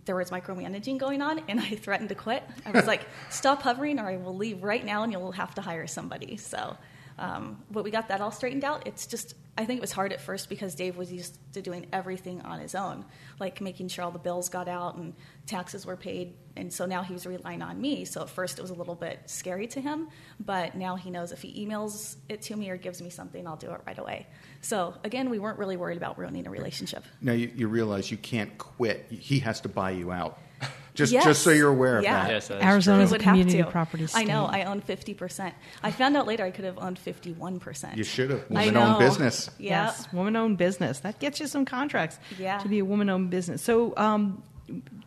there 0.06 0.16
was 0.16 0.30
micromanaging 0.32 0.98
going 0.98 1.22
on, 1.22 1.40
and 1.48 1.60
I 1.60 1.76
threatened 1.76 2.10
to 2.10 2.16
quit. 2.16 2.44
I 2.66 2.72
was 2.72 2.86
like, 2.94 3.02
"Stop 3.30 3.62
hovering, 3.62 4.00
or 4.00 4.06
I 4.08 4.18
will 4.18 4.36
leave 4.36 4.64
right 4.64 4.84
now, 4.86 5.04
and 5.04 5.12
you'll 5.12 5.32
have 5.34 5.56
to 5.56 5.62
hire 5.62 5.88
somebody." 5.88 6.38
So, 6.38 6.78
um, 7.22 7.64
but 7.70 7.84
we 7.84 7.92
got 7.92 8.08
that 8.08 8.20
all 8.20 8.32
straightened 8.32 8.64
out. 8.64 8.88
It's 8.88 9.06
just 9.06 9.36
I 9.58 9.66
think 9.66 9.78
it 9.78 9.82
was 9.82 9.92
hard 9.92 10.12
at 10.12 10.22
first 10.22 10.50
because 10.50 10.74
Dave 10.76 10.98
was 10.98 11.12
used 11.12 11.38
to 11.54 11.62
doing 11.62 11.86
everything 11.92 12.42
on 12.42 12.60
his 12.60 12.74
own, 12.74 13.06
like 13.40 13.60
making 13.60 13.90
sure 13.90 14.06
all 14.06 14.12
the 14.12 14.18
bills 14.18 14.50
got 14.50 14.68
out 14.68 14.96
and 14.96 15.14
taxes 15.46 15.86
were 15.86 15.98
paid. 15.98 16.34
And 16.56 16.72
so 16.72 16.86
now 16.86 17.04
he 17.04 17.14
was 17.14 17.28
relying 17.28 17.62
on 17.62 17.80
me. 17.80 18.06
So 18.06 18.22
at 18.22 18.30
first 18.30 18.58
it 18.58 18.62
was 18.62 18.72
a 18.72 18.74
little 18.74 18.96
bit 18.96 19.20
scary 19.26 19.68
to 19.68 19.82
him, 19.82 20.08
but 20.40 20.76
now 20.76 20.96
he 20.96 21.12
knows 21.12 21.32
if 21.32 21.42
he 21.42 21.66
emails 21.66 22.16
it 22.30 22.42
to 22.44 22.56
me 22.56 22.70
or 22.70 22.78
gives 22.78 23.02
me 23.02 23.10
something, 23.10 23.46
I'll 23.46 23.58
do 23.58 23.72
it 23.72 23.82
right 23.86 24.00
away. 24.00 24.26
So 24.62 24.96
again, 25.04 25.30
we 25.30 25.38
weren't 25.38 25.60
really 25.60 25.78
worried 25.78 25.98
about 25.98 26.18
ruining 26.18 26.48
a 26.48 26.50
relationship. 26.50 27.04
Now 27.22 27.34
you, 27.34 27.52
you 27.54 27.68
realize 27.68 28.10
you 28.10 28.18
can't 28.18 28.58
quit. 28.58 29.06
He 29.12 29.40
has 29.40 29.60
to 29.62 29.70
buy 29.70 29.92
you 29.92 30.12
out. 30.12 30.40
Just, 30.94 31.14
Yes. 31.14 31.24
just 31.24 31.42
so 31.44 31.52
you're 31.52 31.70
aware 31.70 31.98
of 32.00 32.04
Yeah. 32.04 32.24
that. 32.24 32.32
Yes, 32.32 32.48
that's 32.50 32.64
Arizona's 32.64 33.12
We 33.12 33.16
a 33.16 33.20
would 33.20 33.22
have 33.22 33.32
community 33.34 33.58
to. 33.64 33.70
property 33.70 34.08
I 34.14 34.24
know. 34.26 34.46
I 34.46 34.64
own 34.64 34.82
fifty 34.82 35.14
percent. 35.14 35.54
I 35.82 35.92
found 35.92 36.18
out 36.18 36.28
later 36.28 36.44
I 36.44 36.52
could 36.52 36.66
have 36.66 36.78
owned 36.80 37.00
fifty-one 37.00 37.60
percent. 37.60 37.98
You 37.98 38.04
should 38.04 38.30
have. 38.30 38.42
I 38.52 38.66
Woman-owned 38.68 38.92
know. 38.94 39.00
business. 39.00 39.50
Yeah. 39.58 39.86
Yes, 39.86 40.12
woman-owned 40.12 40.58
business. 40.58 41.00
That 41.00 41.20
gets 41.20 41.40
you 41.40 41.48
some 41.48 41.64
contracts. 41.66 42.20
Yeah. 42.38 42.58
To 42.60 42.68
be 42.68 42.80
a 42.80 42.86
woman-owned 42.86 43.30
business. 43.30 43.62
So, 43.62 43.94
um, 43.98 44.44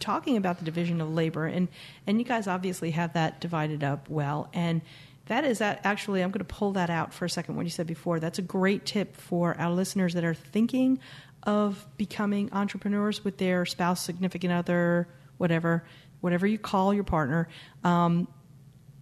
talking 0.00 0.36
about 0.36 0.58
the 0.58 0.64
division 0.64 1.00
of 1.00 1.12
labor, 1.12 1.46
and 1.46 1.68
and 2.06 2.18
you 2.18 2.24
guys 2.24 2.46
obviously 2.46 2.90
have 2.92 3.12
that 3.14 3.40
divided 3.40 3.82
up 3.84 4.08
well, 4.08 4.48
and 4.54 4.80
that 5.26 5.44
is 5.44 5.58
that 5.58 5.80
actually. 5.84 6.22
I'm 6.22 6.30
going 6.30 6.44
to 6.46 6.54
pull 6.54 6.72
that 6.72 6.90
out 6.90 7.12
for 7.14 7.24
a 7.24 7.30
second. 7.30 7.56
What 7.56 7.64
you 7.66 7.70
said 7.70 7.86
before. 7.86 8.20
That's 8.20 8.38
a 8.38 8.42
great 8.42 8.84
tip 8.86 9.16
for 9.16 9.54
our 9.58 9.70
listeners 9.70 10.14
that 10.14 10.24
are 10.24 10.34
thinking 10.34 10.98
of 11.44 11.86
becoming 11.98 12.48
entrepreneurs 12.52 13.22
with 13.24 13.36
their 13.38 13.66
spouse, 13.66 14.02
significant 14.02 14.52
other, 14.52 15.06
whatever, 15.38 15.84
whatever 16.20 16.46
you 16.46 16.58
call 16.58 16.92
your 16.94 17.04
partner. 17.04 17.48
Um, 17.82 18.28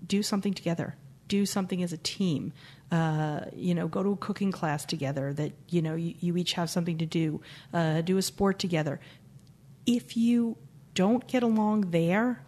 do 0.06 0.22
something 0.22 0.54
together. 0.54 0.96
Do 1.28 1.46
something 1.46 1.82
as 1.82 1.92
a 1.92 1.98
team. 1.98 2.52
Uh, 2.90 3.46
you 3.56 3.74
know 3.74 3.88
go 3.88 4.02
to 4.02 4.10
a 4.10 4.16
cooking 4.16 4.52
class 4.52 4.84
together 4.84 5.32
that 5.32 5.52
you 5.70 5.80
know 5.80 5.94
you, 5.94 6.14
you 6.20 6.36
each 6.36 6.52
have 6.52 6.68
something 6.68 6.98
to 6.98 7.06
do. 7.06 7.40
Uh, 7.72 8.02
do 8.02 8.18
a 8.18 8.22
sport 8.22 8.58
together. 8.58 9.00
If 9.86 10.16
you 10.16 10.58
don't 10.94 11.26
get 11.26 11.42
along 11.42 11.90
there 11.90 12.42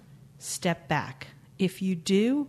step 0.45 0.89
back. 0.89 1.29
If 1.59 1.81
you 1.81 1.95
do 1.95 2.49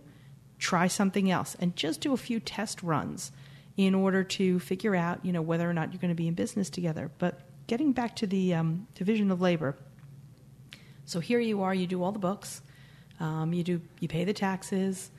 try 0.58 0.86
something 0.86 1.30
else 1.30 1.56
and 1.58 1.76
just 1.76 2.00
do 2.00 2.12
a 2.12 2.16
few 2.16 2.40
test 2.40 2.82
runs 2.82 3.32
in 3.76 3.94
order 3.94 4.24
to 4.24 4.58
figure 4.58 4.96
out 4.96 5.24
you 5.24 5.32
know 5.32 5.42
whether 5.42 5.68
or 5.68 5.72
not 5.72 5.92
you're 5.92 6.00
going 6.00 6.10
to 6.10 6.14
be 6.14 6.28
in 6.28 6.34
business 6.34 6.70
together. 6.70 7.10
But 7.18 7.40
getting 7.66 7.92
back 7.92 8.16
to 8.16 8.26
the 8.26 8.54
um, 8.54 8.86
division 8.94 9.30
of 9.30 9.40
labor 9.40 9.76
so 11.06 11.20
here 11.20 11.40
you 11.40 11.62
are, 11.62 11.74
you 11.74 11.86
do 11.86 12.02
all 12.02 12.12
the 12.12 12.18
books, 12.18 12.60
um, 13.20 13.52
you 13.52 13.64
do 13.64 13.80
you 14.00 14.08
pay 14.08 14.24
the 14.24 14.32
taxes. 14.32 15.10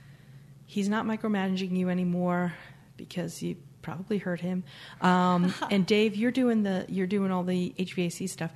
He's 0.66 0.90
not 0.90 1.06
micromanaging 1.06 1.76
you 1.76 1.90
anymore 1.90 2.54
because 2.98 3.42
you 3.42 3.56
probably 3.82 4.18
hurt 4.18 4.42
him. 4.42 4.64
Um, 5.02 5.54
and 5.72 5.86
Dave, 5.86 6.16
you're 6.16 6.32
doing 6.32 6.64
the 6.64 6.86
you're 6.90 7.08
doing 7.08 7.32
all 7.32 7.44
the 7.44 7.74
HVAC 7.80 8.30
stuff. 8.30 8.52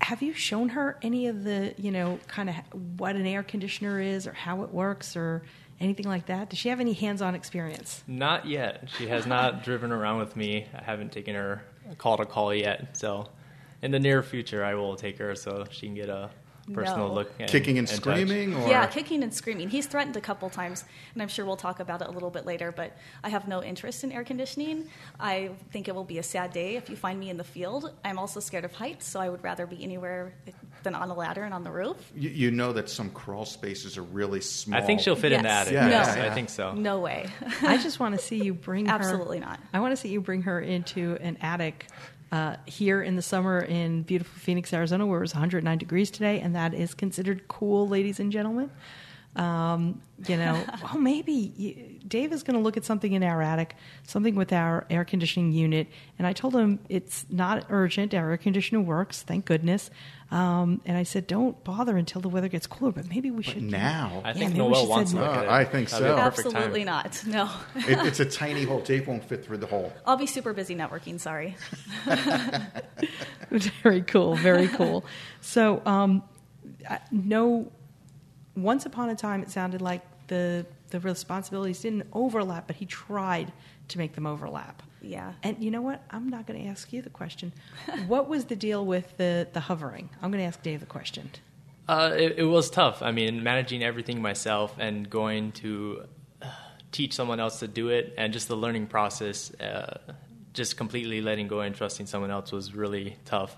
Have 0.00 0.22
you 0.22 0.34
shown 0.34 0.68
her 0.70 0.98
any 1.02 1.26
of 1.26 1.42
the 1.44 1.74
you 1.76 1.90
know 1.90 2.18
kind 2.28 2.48
of 2.48 2.56
what 2.98 3.16
an 3.16 3.26
air 3.26 3.42
conditioner 3.42 4.00
is 4.00 4.26
or 4.26 4.32
how 4.32 4.62
it 4.62 4.70
works 4.70 5.16
or 5.16 5.42
anything 5.80 6.06
like 6.06 6.26
that? 6.26 6.50
Does 6.50 6.58
she 6.58 6.68
have 6.68 6.80
any 6.80 6.92
hands-on 6.92 7.34
experience? 7.34 8.02
Not 8.06 8.46
yet. 8.46 8.88
She 8.96 9.08
has 9.08 9.26
not 9.26 9.64
driven 9.64 9.92
around 9.92 10.18
with 10.18 10.36
me. 10.36 10.66
I 10.74 10.82
haven't 10.82 11.12
taken 11.12 11.34
her 11.34 11.62
call 11.98 12.16
to 12.16 12.24
call 12.24 12.54
yet. 12.54 12.96
So, 12.96 13.28
in 13.86 13.92
the 13.92 13.98
near 14.00 14.22
future, 14.22 14.62
I 14.64 14.74
will 14.74 14.96
take 14.96 15.16
her 15.18 15.34
so 15.34 15.64
she 15.70 15.86
can 15.86 15.94
get 15.94 16.08
a 16.10 16.28
personal 16.72 17.06
No. 17.06 17.14
look. 17.14 17.30
And, 17.38 17.48
Kicking 17.48 17.78
and 17.78 17.86
touch. 17.86 17.98
screaming, 17.98 18.52
or 18.52 18.68
Yeah, 18.68 18.86
kicking 18.88 19.22
and 19.22 19.32
screaming. 19.32 19.70
He's 19.70 19.86
threatened 19.86 20.16
a 20.16 20.20
couple 20.20 20.50
times, 20.50 20.84
and 21.14 21.22
I'm 21.22 21.28
sure 21.28 21.46
we'll 21.46 21.56
talk 21.56 21.78
about 21.78 22.02
it 22.02 22.08
a 22.08 22.10
little 22.10 22.28
bit 22.30 22.44
later. 22.44 22.72
But 22.72 22.96
I 23.22 23.28
have 23.28 23.46
no 23.46 23.62
interest 23.62 24.02
in 24.02 24.10
air 24.10 24.24
conditioning. 24.24 24.88
I 25.20 25.50
think 25.70 25.86
it 25.86 25.94
will 25.94 26.02
be 26.02 26.18
a 26.18 26.24
sad 26.24 26.52
day 26.52 26.74
if 26.74 26.90
you 26.90 26.96
find 26.96 27.20
me 27.20 27.30
in 27.30 27.36
the 27.36 27.44
field. 27.44 27.92
I'm 28.04 28.18
also 28.18 28.40
scared 28.40 28.64
of 28.64 28.72
heights, 28.72 29.06
so 29.06 29.20
I 29.20 29.28
would 29.28 29.44
rather 29.44 29.64
be 29.64 29.80
anywhere 29.84 30.34
than 30.82 30.96
on 30.96 31.08
a 31.08 31.14
ladder 31.14 31.44
and 31.44 31.54
on 31.54 31.62
the 31.62 31.70
roof. 31.70 31.96
you, 32.16 32.30
you 32.30 32.50
know 32.50 32.72
that 32.72 32.90
some 32.90 33.10
crawl 33.10 33.44
spaces 33.44 33.96
are 33.96 34.02
really 34.02 34.40
small. 34.40 34.76
I 34.80 34.82
think 34.84 35.00
she'll 35.00 35.14
fit 35.14 35.30
in 35.32 35.42
the 35.42 35.48
Yes. 35.48 35.60
attic. 35.68 35.72
Yeah, 35.74 35.88
yes, 35.88 36.16
yeah, 36.16 36.24
yeah. 36.24 36.30
I 36.32 36.34
think 36.34 36.50
so. 36.50 36.72
No 36.74 36.98
way. 36.98 37.26
I 37.62 37.76
just 37.76 38.00
want 38.00 38.16
to 38.18 38.20
see 38.20 38.42
you 38.42 38.54
bring 38.54 38.86
her. 38.86 38.92
Absolutely 38.98 39.38
not. 39.38 39.60
I 39.72 39.78
want 39.78 39.92
to 39.92 39.96
see 39.96 40.08
you 40.08 40.20
bring 40.20 40.42
her 40.42 40.60
into 40.60 41.16
an 41.20 41.38
attic 41.42 41.86
uh, 42.32 42.56
here 42.66 43.02
in 43.02 43.16
the 43.16 43.22
summer 43.22 43.60
in 43.60 44.02
beautiful 44.02 44.38
Phoenix, 44.38 44.72
Arizona, 44.72 45.06
where 45.06 45.18
it 45.18 45.22
was 45.22 45.34
109 45.34 45.78
degrees 45.78 46.10
today, 46.10 46.40
and 46.40 46.54
that 46.54 46.74
is 46.74 46.94
considered 46.94 47.46
cool, 47.48 47.86
ladies 47.88 48.18
and 48.20 48.32
gentlemen. 48.32 48.70
Um, 49.36 50.00
you 50.26 50.36
know, 50.38 50.64
oh, 50.94 50.96
maybe 50.98 51.32
you, 51.32 52.00
Dave 52.08 52.32
is 52.32 52.42
going 52.42 52.56
to 52.56 52.62
look 52.62 52.76
at 52.78 52.84
something 52.86 53.12
in 53.12 53.22
our 53.22 53.42
attic, 53.42 53.76
something 54.04 54.34
with 54.34 54.50
our 54.50 54.86
air 54.88 55.04
conditioning 55.04 55.52
unit, 55.52 55.88
and 56.18 56.26
I 56.26 56.32
told 56.32 56.56
him 56.56 56.78
it's 56.88 57.26
not 57.28 57.66
urgent. 57.68 58.14
Our 58.14 58.30
air 58.30 58.36
conditioner 58.38 58.80
works, 58.80 59.22
thank 59.22 59.44
goodness. 59.44 59.90
Um, 60.30 60.80
and 60.86 60.96
I 60.96 61.02
said, 61.02 61.26
don't 61.26 61.62
bother 61.62 61.96
until 61.96 62.20
the 62.22 62.28
weather 62.30 62.48
gets 62.48 62.66
cooler, 62.66 62.90
but 62.92 63.08
maybe 63.08 63.30
we 63.30 63.44
But 63.44 63.52
should. 63.52 63.62
now, 63.62 64.22
I 64.24 64.28
Yeah, 64.28 64.34
think 64.34 64.54
Noelle 64.56 64.88
wants 64.88 65.12
to 65.12 65.18
look 65.18 65.28
at 65.28 65.44
it. 65.44 65.50
I 65.50 65.64
think 65.64 65.88
so. 65.90 66.16
Absolutely 66.16 66.84
time. 66.84 67.02
not. 67.04 67.22
No. 67.26 67.50
it, 67.76 68.06
it's 68.06 68.20
a 68.20 68.24
tiny 68.24 68.64
hole. 68.64 68.80
Dave 68.80 69.06
won't 69.06 69.22
fit 69.24 69.44
through 69.44 69.58
the 69.58 69.66
hole. 69.66 69.92
I'll 70.06 70.16
be 70.16 70.26
super 70.26 70.52
busy 70.52 70.74
networking. 70.74 71.20
Sorry. 71.20 71.56
very 73.82 74.02
cool, 74.02 74.34
very 74.36 74.68
cool. 74.68 75.04
So, 75.42 75.82
um, 75.86 76.22
no. 77.10 77.70
Once 78.56 78.86
upon 78.86 79.10
a 79.10 79.14
time, 79.14 79.42
it 79.42 79.50
sounded 79.50 79.82
like 79.82 80.02
the 80.28 80.66
the 80.90 81.00
responsibilities 81.00 81.80
didn't 81.80 82.06
overlap, 82.12 82.66
but 82.66 82.76
he 82.76 82.86
tried 82.86 83.52
to 83.88 83.98
make 83.98 84.14
them 84.14 84.26
overlap. 84.26 84.82
Yeah. 85.02 85.32
And 85.42 85.62
you 85.62 85.70
know 85.70 85.82
what? 85.82 86.02
I'm 86.10 86.28
not 86.28 86.46
going 86.46 86.62
to 86.62 86.68
ask 86.68 86.92
you 86.92 87.02
the 87.02 87.10
question. 87.10 87.52
what 88.06 88.28
was 88.28 88.46
the 88.46 88.56
deal 88.56 88.84
with 88.84 89.16
the 89.16 89.48
the 89.52 89.60
hovering? 89.60 90.08
I'm 90.22 90.30
going 90.30 90.42
to 90.42 90.46
ask 90.46 90.62
Dave 90.62 90.80
the 90.80 90.86
question. 90.86 91.30
Uh, 91.88 92.12
it, 92.16 92.34
it 92.38 92.44
was 92.44 92.68
tough. 92.68 93.00
I 93.02 93.12
mean, 93.12 93.44
managing 93.44 93.84
everything 93.84 94.20
myself 94.20 94.74
and 94.78 95.08
going 95.08 95.52
to 95.52 96.04
uh, 96.42 96.46
teach 96.90 97.14
someone 97.14 97.38
else 97.38 97.60
to 97.60 97.68
do 97.68 97.90
it, 97.90 98.14
and 98.16 98.32
just 98.32 98.48
the 98.48 98.56
learning 98.56 98.88
process, 98.88 99.54
uh, 99.60 99.98
just 100.52 100.76
completely 100.76 101.20
letting 101.20 101.46
go 101.46 101.60
and 101.60 101.76
trusting 101.76 102.06
someone 102.06 102.32
else 102.32 102.50
was 102.50 102.74
really 102.74 103.16
tough. 103.24 103.56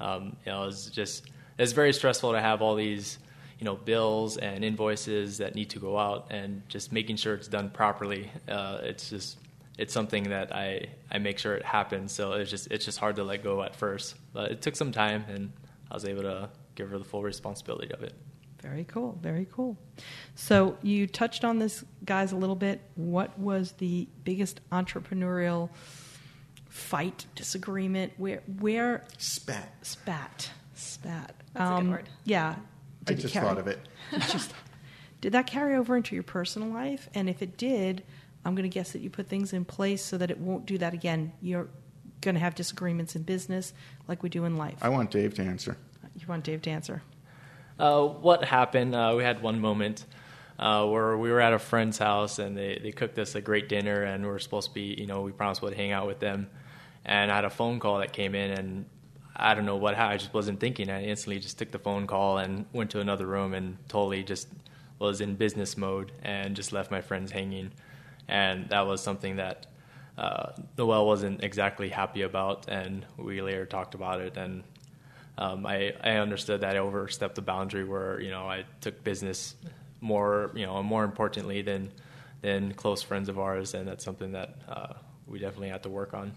Um, 0.00 0.36
you 0.44 0.50
know, 0.50 0.64
it 0.64 0.66
was 0.66 0.86
just 0.86 1.30
it's 1.58 1.72
very 1.72 1.92
stressful 1.92 2.32
to 2.32 2.40
have 2.40 2.62
all 2.62 2.74
these 2.74 3.18
you 3.60 3.64
know 3.66 3.76
bills 3.76 4.38
and 4.38 4.64
invoices 4.64 5.38
that 5.38 5.54
need 5.54 5.70
to 5.70 5.78
go 5.78 5.98
out, 5.98 6.28
and 6.30 6.62
just 6.68 6.92
making 6.92 7.16
sure 7.16 7.34
it's 7.34 7.48
done 7.48 7.70
properly. 7.70 8.30
Uh, 8.48 8.78
it's 8.82 9.10
just 9.10 9.38
it's 9.78 9.92
something 9.94 10.24
that 10.24 10.54
I, 10.54 10.88
I 11.10 11.18
make 11.18 11.38
sure 11.38 11.54
it 11.54 11.64
happens. 11.64 12.12
So 12.12 12.32
it's 12.32 12.50
just 12.50 12.70
it's 12.72 12.84
just 12.84 12.98
hard 12.98 13.16
to 13.16 13.24
let 13.24 13.44
go 13.44 13.62
at 13.62 13.76
first, 13.76 14.16
but 14.32 14.50
it 14.50 14.62
took 14.62 14.76
some 14.76 14.92
time, 14.92 15.24
and 15.28 15.52
I 15.90 15.94
was 15.94 16.04
able 16.04 16.22
to 16.22 16.50
give 16.74 16.90
her 16.90 16.98
the 16.98 17.04
full 17.04 17.22
responsibility 17.22 17.92
of 17.92 18.02
it. 18.02 18.14
Very 18.62 18.84
cool, 18.84 19.18
very 19.22 19.46
cool. 19.50 19.78
So 20.34 20.76
you 20.82 21.06
touched 21.06 21.44
on 21.44 21.58
this, 21.58 21.82
guys, 22.04 22.32
a 22.32 22.36
little 22.36 22.56
bit. 22.56 22.80
What 22.94 23.38
was 23.38 23.72
the 23.72 24.06
biggest 24.24 24.60
entrepreneurial 24.70 25.70
fight, 26.68 27.26
disagreement? 27.34 28.12
Where 28.18 28.42
where 28.58 29.04
Spat. 29.18 29.72
spat, 29.82 30.50
spat? 30.74 31.34
That's 31.54 31.70
a 31.70 31.82
good 31.82 31.90
word. 31.90 32.08
Yeah. 32.24 32.56
I 33.10 33.14
Did 33.14 33.18
it 33.18 33.22
just 33.22 33.34
carry- 33.34 33.46
thought 33.46 33.58
of 33.58 33.66
it. 33.66 33.78
Did, 34.10 34.22
just, 34.22 34.52
did 35.20 35.32
that 35.32 35.46
carry 35.46 35.76
over 35.76 35.96
into 35.96 36.14
your 36.14 36.22
personal 36.24 36.68
life? 36.68 37.08
And 37.14 37.28
if 37.28 37.42
it 37.42 37.56
did, 37.56 38.02
I'm 38.44 38.54
going 38.54 38.68
to 38.68 38.72
guess 38.74 38.92
that 38.92 39.00
you 39.02 39.10
put 39.10 39.28
things 39.28 39.52
in 39.52 39.64
place 39.64 40.02
so 40.04 40.16
that 40.18 40.30
it 40.30 40.38
won't 40.38 40.64
do 40.66 40.78
that 40.78 40.94
again. 40.94 41.32
You're 41.42 41.68
going 42.22 42.34
to 42.34 42.40
have 42.40 42.54
disagreements 42.54 43.14
in 43.16 43.22
business 43.22 43.72
like 44.08 44.22
we 44.22 44.28
do 44.30 44.44
in 44.44 44.56
life. 44.56 44.78
I 44.82 44.88
want 44.88 45.10
Dave 45.10 45.34
to 45.34 45.42
answer. 45.42 45.76
you 46.16 46.26
want 46.26 46.44
Dave 46.44 46.62
to 46.62 46.70
answer? 46.70 47.02
Uh, 47.78 48.04
what 48.06 48.44
happened? 48.44 48.94
Uh, 48.94 49.14
we 49.16 49.22
had 49.22 49.42
one 49.42 49.60
moment 49.60 50.04
uh, 50.58 50.86
where 50.86 51.16
we 51.16 51.30
were 51.30 51.40
at 51.40 51.52
a 51.52 51.58
friend's 51.58 51.98
house 51.98 52.38
and 52.38 52.56
they, 52.56 52.78
they 52.82 52.92
cooked 52.92 53.18
us 53.18 53.34
a 53.34 53.40
great 53.40 53.68
dinner 53.68 54.02
and 54.02 54.22
we 54.24 54.30
were 54.30 54.38
supposed 54.38 54.68
to 54.68 54.74
be, 54.74 54.94
you 54.98 55.06
know, 55.06 55.22
we 55.22 55.32
promised 55.32 55.62
we'd 55.62 55.74
hang 55.74 55.92
out 55.92 56.06
with 56.06 56.18
them. 56.18 56.48
And 57.04 57.30
I 57.30 57.36
had 57.36 57.44
a 57.46 57.50
phone 57.50 57.78
call 57.80 57.98
that 57.98 58.12
came 58.12 58.34
in 58.34 58.50
and 58.50 58.84
I 59.40 59.54
don't 59.54 59.66
know 59.66 59.76
what 59.76 59.98
I 59.98 60.16
just 60.16 60.34
wasn't 60.34 60.60
thinking. 60.60 60.90
I 60.90 61.04
instantly 61.04 61.40
just 61.40 61.58
took 61.58 61.70
the 61.70 61.78
phone 61.78 62.06
call 62.06 62.38
and 62.38 62.66
went 62.72 62.90
to 62.90 63.00
another 63.00 63.26
room 63.26 63.54
and 63.54 63.76
totally 63.88 64.22
just 64.22 64.48
was 64.98 65.20
in 65.20 65.34
business 65.34 65.76
mode 65.76 66.12
and 66.22 66.54
just 66.54 66.72
left 66.72 66.90
my 66.90 67.00
friends 67.00 67.32
hanging. 67.32 67.72
And 68.28 68.68
that 68.68 68.86
was 68.86 69.02
something 69.02 69.36
that 69.36 69.66
uh, 70.18 70.52
Noelle 70.76 71.06
wasn't 71.06 71.42
exactly 71.42 71.88
happy 71.88 72.22
about. 72.22 72.68
And 72.68 73.06
we 73.16 73.40
later 73.40 73.66
talked 73.66 73.94
about 73.94 74.20
it 74.20 74.36
and 74.36 74.62
um, 75.38 75.64
I, 75.64 75.94
I 76.04 76.16
understood 76.16 76.60
that 76.60 76.76
I 76.76 76.78
overstepped 76.78 77.34
the 77.34 77.42
boundary 77.42 77.84
where 77.84 78.20
you 78.20 78.30
know 78.30 78.46
I 78.46 78.64
took 78.82 79.02
business 79.02 79.56
more 80.02 80.50
you 80.54 80.66
know 80.66 80.82
more 80.82 81.04
importantly 81.04 81.62
than 81.62 81.90
than 82.42 82.72
close 82.74 83.02
friends 83.02 83.28
of 83.28 83.38
ours, 83.38 83.74
and 83.74 83.88
that's 83.88 84.04
something 84.04 84.32
that 84.32 84.56
uh, 84.68 84.94
we 85.26 85.38
definitely 85.38 85.68
had 85.68 85.82
to 85.84 85.88
work 85.90 86.14
on. 86.14 86.32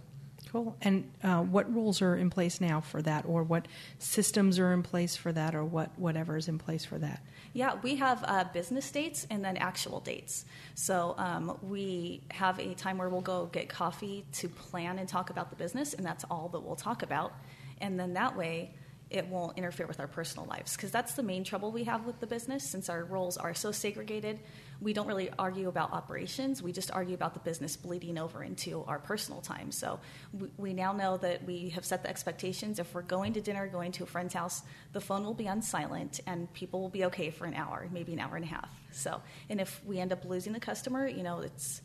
And 0.82 1.12
uh, 1.24 1.42
what 1.42 1.74
rules 1.74 2.02
are 2.02 2.16
in 2.16 2.30
place 2.30 2.62
now 2.62 2.82
for 2.82 3.02
that, 3.02 3.26
or 3.26 3.44
what 3.44 3.68
systems 3.98 4.60
are 4.60 4.72
in 4.72 4.84
place 4.84 5.16
for 5.16 5.32
that, 5.32 5.56
or 5.56 5.64
what 5.64 5.90
whatever 5.98 6.38
is 6.38 6.48
in 6.48 6.60
place 6.60 6.86
for 6.86 6.98
that? 7.00 7.22
Yeah, 7.54 7.76
we 7.84 7.96
have 7.98 8.24
uh, 8.28 8.46
business 8.54 8.90
dates 8.90 9.28
and 9.30 9.44
then 9.44 9.58
actual 9.58 10.00
dates. 10.00 10.46
So 10.76 11.16
um, 11.18 11.58
we 11.62 12.22
have 12.32 12.60
a 12.60 12.74
time 12.74 12.98
where 12.98 13.10
we'll 13.10 13.22
go 13.22 13.48
get 13.52 13.70
coffee 13.70 14.26
to 14.34 14.50
plan 14.50 15.00
and 15.00 15.08
talk 15.08 15.30
about 15.30 15.50
the 15.50 15.56
business, 15.56 15.94
and 15.94 16.06
that's 16.06 16.24
all 16.30 16.50
that 16.50 16.60
we'll 16.60 16.76
talk 16.76 17.04
about. 17.04 17.34
And 17.80 18.00
then 18.00 18.14
that 18.14 18.36
way, 18.36 18.72
it 19.14 19.28
won't 19.28 19.58
interfere 19.58 19.88
with 19.88 20.00
our 20.00 20.08
personal 20.08 20.46
lives 20.48 20.76
because 20.76 20.92
that's 20.92 21.14
the 21.14 21.24
main 21.24 21.44
trouble 21.44 21.72
we 21.72 21.84
have 21.86 22.06
with 22.06 22.20
the 22.20 22.28
business. 22.28 22.64
Since 22.64 22.90
our 22.90 23.04
roles 23.04 23.38
are 23.38 23.54
so 23.54 23.72
segregated 23.72 24.40
we 24.84 24.92
don't 24.92 25.08
really 25.08 25.30
argue 25.40 25.70
about 25.70 25.94
operations. 25.94 26.62
We 26.62 26.74
just 26.74 26.92
argue 26.92 27.16
about 27.16 27.34
the 27.34 27.40
business 27.40 27.78
bleeding 27.78 28.18
over 28.18 28.44
into 28.44 28.84
our 28.86 29.00
personal 29.00 29.40
time. 29.40 29.72
So 29.72 30.00
we, 30.34 30.50
we 30.58 30.74
now 30.74 30.92
know 30.92 31.18
that 31.18 31.46
we 31.46 31.70
have 31.70 31.86
set 31.86 32.04
the 32.04 32.10
expectations. 32.10 32.80
If 32.80 32.94
we're 32.94 33.02
going 33.02 33.34
to 33.34 33.42
dinner 33.42 33.66
going 33.68 33.94
to 33.94 34.04
a 34.04 34.06
friend's 34.06 34.34
house 34.34 34.62
the 34.92 35.02
phone 35.02 35.24
will 35.24 35.34
be 35.34 35.48
on 35.48 35.62
silent 35.62 36.20
and 36.28 36.52
people 36.54 36.82
will 36.82 36.90
be 36.90 37.06
okay 37.06 37.30
for 37.30 37.46
an 37.46 37.54
hour 37.54 37.88
maybe 37.92 38.14
an 38.14 38.20
hour 38.20 38.36
and 38.36 38.46
a 38.46 38.48
half. 38.48 38.70
So 38.92 39.22
and 39.50 39.62
if 39.62 39.82
we 39.86 40.00
end 40.00 40.12
up 40.12 40.26
losing 40.26 40.54
the 40.54 40.60
customer 40.60 41.08
you 41.08 41.24
know 41.24 41.40
it's 41.40 41.82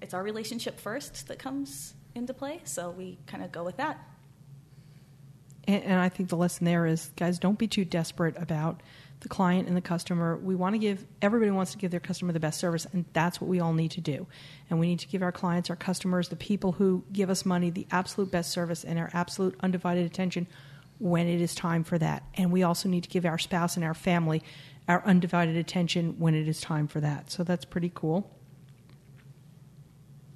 it's 0.00 0.14
our 0.14 0.22
relationship 0.22 0.80
first 0.80 1.28
that 1.28 1.38
comes 1.38 1.94
into 2.14 2.34
play. 2.34 2.60
So 2.64 2.90
we 2.90 3.18
kind 3.26 3.44
of 3.44 3.52
go 3.52 3.62
with 3.62 3.76
that 3.76 4.00
And, 5.64 5.82
and 5.84 6.00
I 6.00 6.08
think 6.08 6.28
the 6.28 6.36
lesson 6.36 6.64
there 6.64 6.86
is, 6.86 7.10
guys, 7.16 7.38
don't 7.38 7.58
be 7.58 7.68
too 7.68 7.84
desperate 7.84 8.36
about 8.36 8.82
the 9.20 9.28
client 9.28 9.68
and 9.68 9.76
the 9.76 9.82
customer. 9.82 10.36
We 10.36 10.54
want 10.54 10.74
to 10.74 10.78
give, 10.78 11.06
everybody 11.20 11.50
wants 11.50 11.72
to 11.72 11.78
give 11.78 11.90
their 11.90 12.00
customer 12.00 12.32
the 12.32 12.40
best 12.40 12.58
service, 12.58 12.86
and 12.92 13.04
that's 13.12 13.40
what 13.40 13.48
we 13.48 13.60
all 13.60 13.72
need 13.72 13.92
to 13.92 14.00
do. 14.00 14.26
And 14.68 14.80
we 14.80 14.88
need 14.88 14.98
to 14.98 15.08
give 15.08 15.22
our 15.22 15.32
clients, 15.32 15.70
our 15.70 15.76
customers, 15.76 16.28
the 16.28 16.36
people 16.36 16.72
who 16.72 17.04
give 17.12 17.30
us 17.30 17.46
money, 17.46 17.70
the 17.70 17.86
absolute 17.90 18.30
best 18.30 18.50
service 18.50 18.84
and 18.84 18.98
our 18.98 19.10
absolute 19.12 19.56
undivided 19.60 20.04
attention 20.04 20.48
when 20.98 21.26
it 21.26 21.40
is 21.40 21.54
time 21.54 21.84
for 21.84 21.98
that. 21.98 22.24
And 22.34 22.52
we 22.52 22.62
also 22.62 22.88
need 22.88 23.04
to 23.04 23.08
give 23.08 23.24
our 23.24 23.38
spouse 23.38 23.76
and 23.76 23.84
our 23.84 23.94
family 23.94 24.42
our 24.88 25.02
undivided 25.06 25.56
attention 25.56 26.16
when 26.18 26.34
it 26.34 26.48
is 26.48 26.60
time 26.60 26.88
for 26.88 27.00
that. 27.00 27.30
So 27.30 27.44
that's 27.44 27.64
pretty 27.64 27.90
cool. 27.94 28.30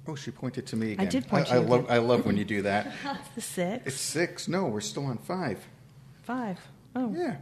Oh, 0.07 0.15
she 0.15 0.31
pointed 0.31 0.65
to 0.67 0.75
me 0.75 0.93
again. 0.93 1.05
I 1.05 1.09
did 1.09 1.27
point 1.27 1.47
I, 1.47 1.49
to 1.49 1.55
I 1.55 1.59
you 1.59 1.67
love. 1.67 1.85
I 1.89 1.97
love 1.97 2.25
when 2.25 2.37
you 2.37 2.45
do 2.45 2.61
that. 2.63 2.91
The 3.35 3.41
six, 3.41 3.87
It's 3.87 3.95
six. 3.99 4.47
No, 4.47 4.65
we're 4.65 4.81
still 4.81 5.05
on 5.05 5.17
five. 5.17 5.59
five. 6.23 6.59
Oh, 6.95 7.13
Yeah. 7.15 7.37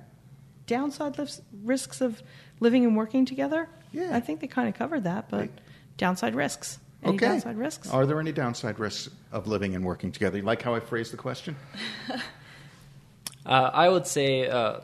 downside 0.67 1.17
lis- 1.17 1.41
risks 1.63 2.01
of 2.01 2.21
living 2.59 2.83
and 2.85 2.97
working 2.97 3.25
together? 3.25 3.69
Yeah. 3.91 4.15
I 4.15 4.19
think 4.19 4.39
they 4.41 4.47
kind 4.47 4.67
of 4.67 4.73
covered 4.75 5.03
that, 5.03 5.29
but 5.29 5.39
Right. 5.41 5.51
downside 5.97 6.35
risks. 6.35 6.79
Any 7.03 7.15
okay. 7.17 7.27
downside 7.27 7.57
risks? 7.57 7.89
Are 7.91 8.05
there 8.07 8.19
any 8.19 8.31
downside 8.31 8.79
risks 8.79 9.09
of 9.31 9.45
living 9.47 9.75
and 9.75 9.85
working 9.85 10.11
together? 10.11 10.37
You 10.37 10.43
like 10.43 10.61
how 10.63 10.73
I 10.73 10.79
phrased 10.79 11.13
the 11.13 11.17
question? 11.17 11.55
Uh, 13.45 13.69
I 13.73 13.89
would 13.89 14.07
say, 14.07 14.47
uh, 14.49 14.79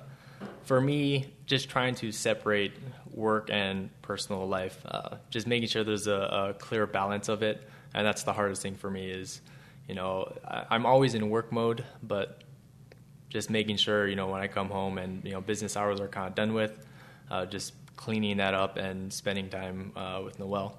for 0.66 0.80
me, 0.80 1.34
just 1.48 1.68
trying 1.68 1.96
to 1.96 2.12
separate 2.12 2.74
work 3.14 3.50
and 3.52 3.90
personal 4.02 4.48
life, 4.48 4.80
uh, 4.86 5.18
just 5.30 5.48
making 5.48 5.68
sure 5.68 5.84
there's 5.84 6.08
a, 6.08 6.14
a 6.50 6.54
clear 6.58 6.88
balance 6.88 7.30
of 7.30 7.44
it, 7.44 7.68
and 7.94 8.06
that's 8.06 8.24
the 8.24 8.34
hardest 8.34 8.62
thing 8.62 8.76
for 8.76 8.90
me. 8.90 9.10
Is 9.10 9.42
you 9.88 9.96
know 9.96 10.34
I, 10.48 10.66
I'm 10.70 10.86
always 10.86 11.14
in 11.16 11.30
work 11.30 11.52
mode, 11.52 11.84
but 12.02 12.44
just 13.30 13.50
making 13.50 13.78
sure 13.78 14.08
you 14.08 14.16
know 14.16 14.28
when 14.28 14.42
I 14.42 14.48
come 14.48 14.70
home 14.70 14.98
and 14.98 15.24
you 15.24 15.32
know 15.32 15.42
business 15.42 15.78
hours 15.78 16.00
are 16.00 16.08
kind 16.08 16.28
of 16.28 16.36
done 16.36 16.54
with, 16.54 16.86
uh, 17.30 17.46
just 17.46 17.74
cleaning 17.96 18.38
that 18.38 18.54
up 18.54 18.78
and 18.78 19.12
spending 19.12 19.50
time 19.50 19.92
uh, 19.96 20.22
with 20.24 20.40
Noelle. 20.40 20.78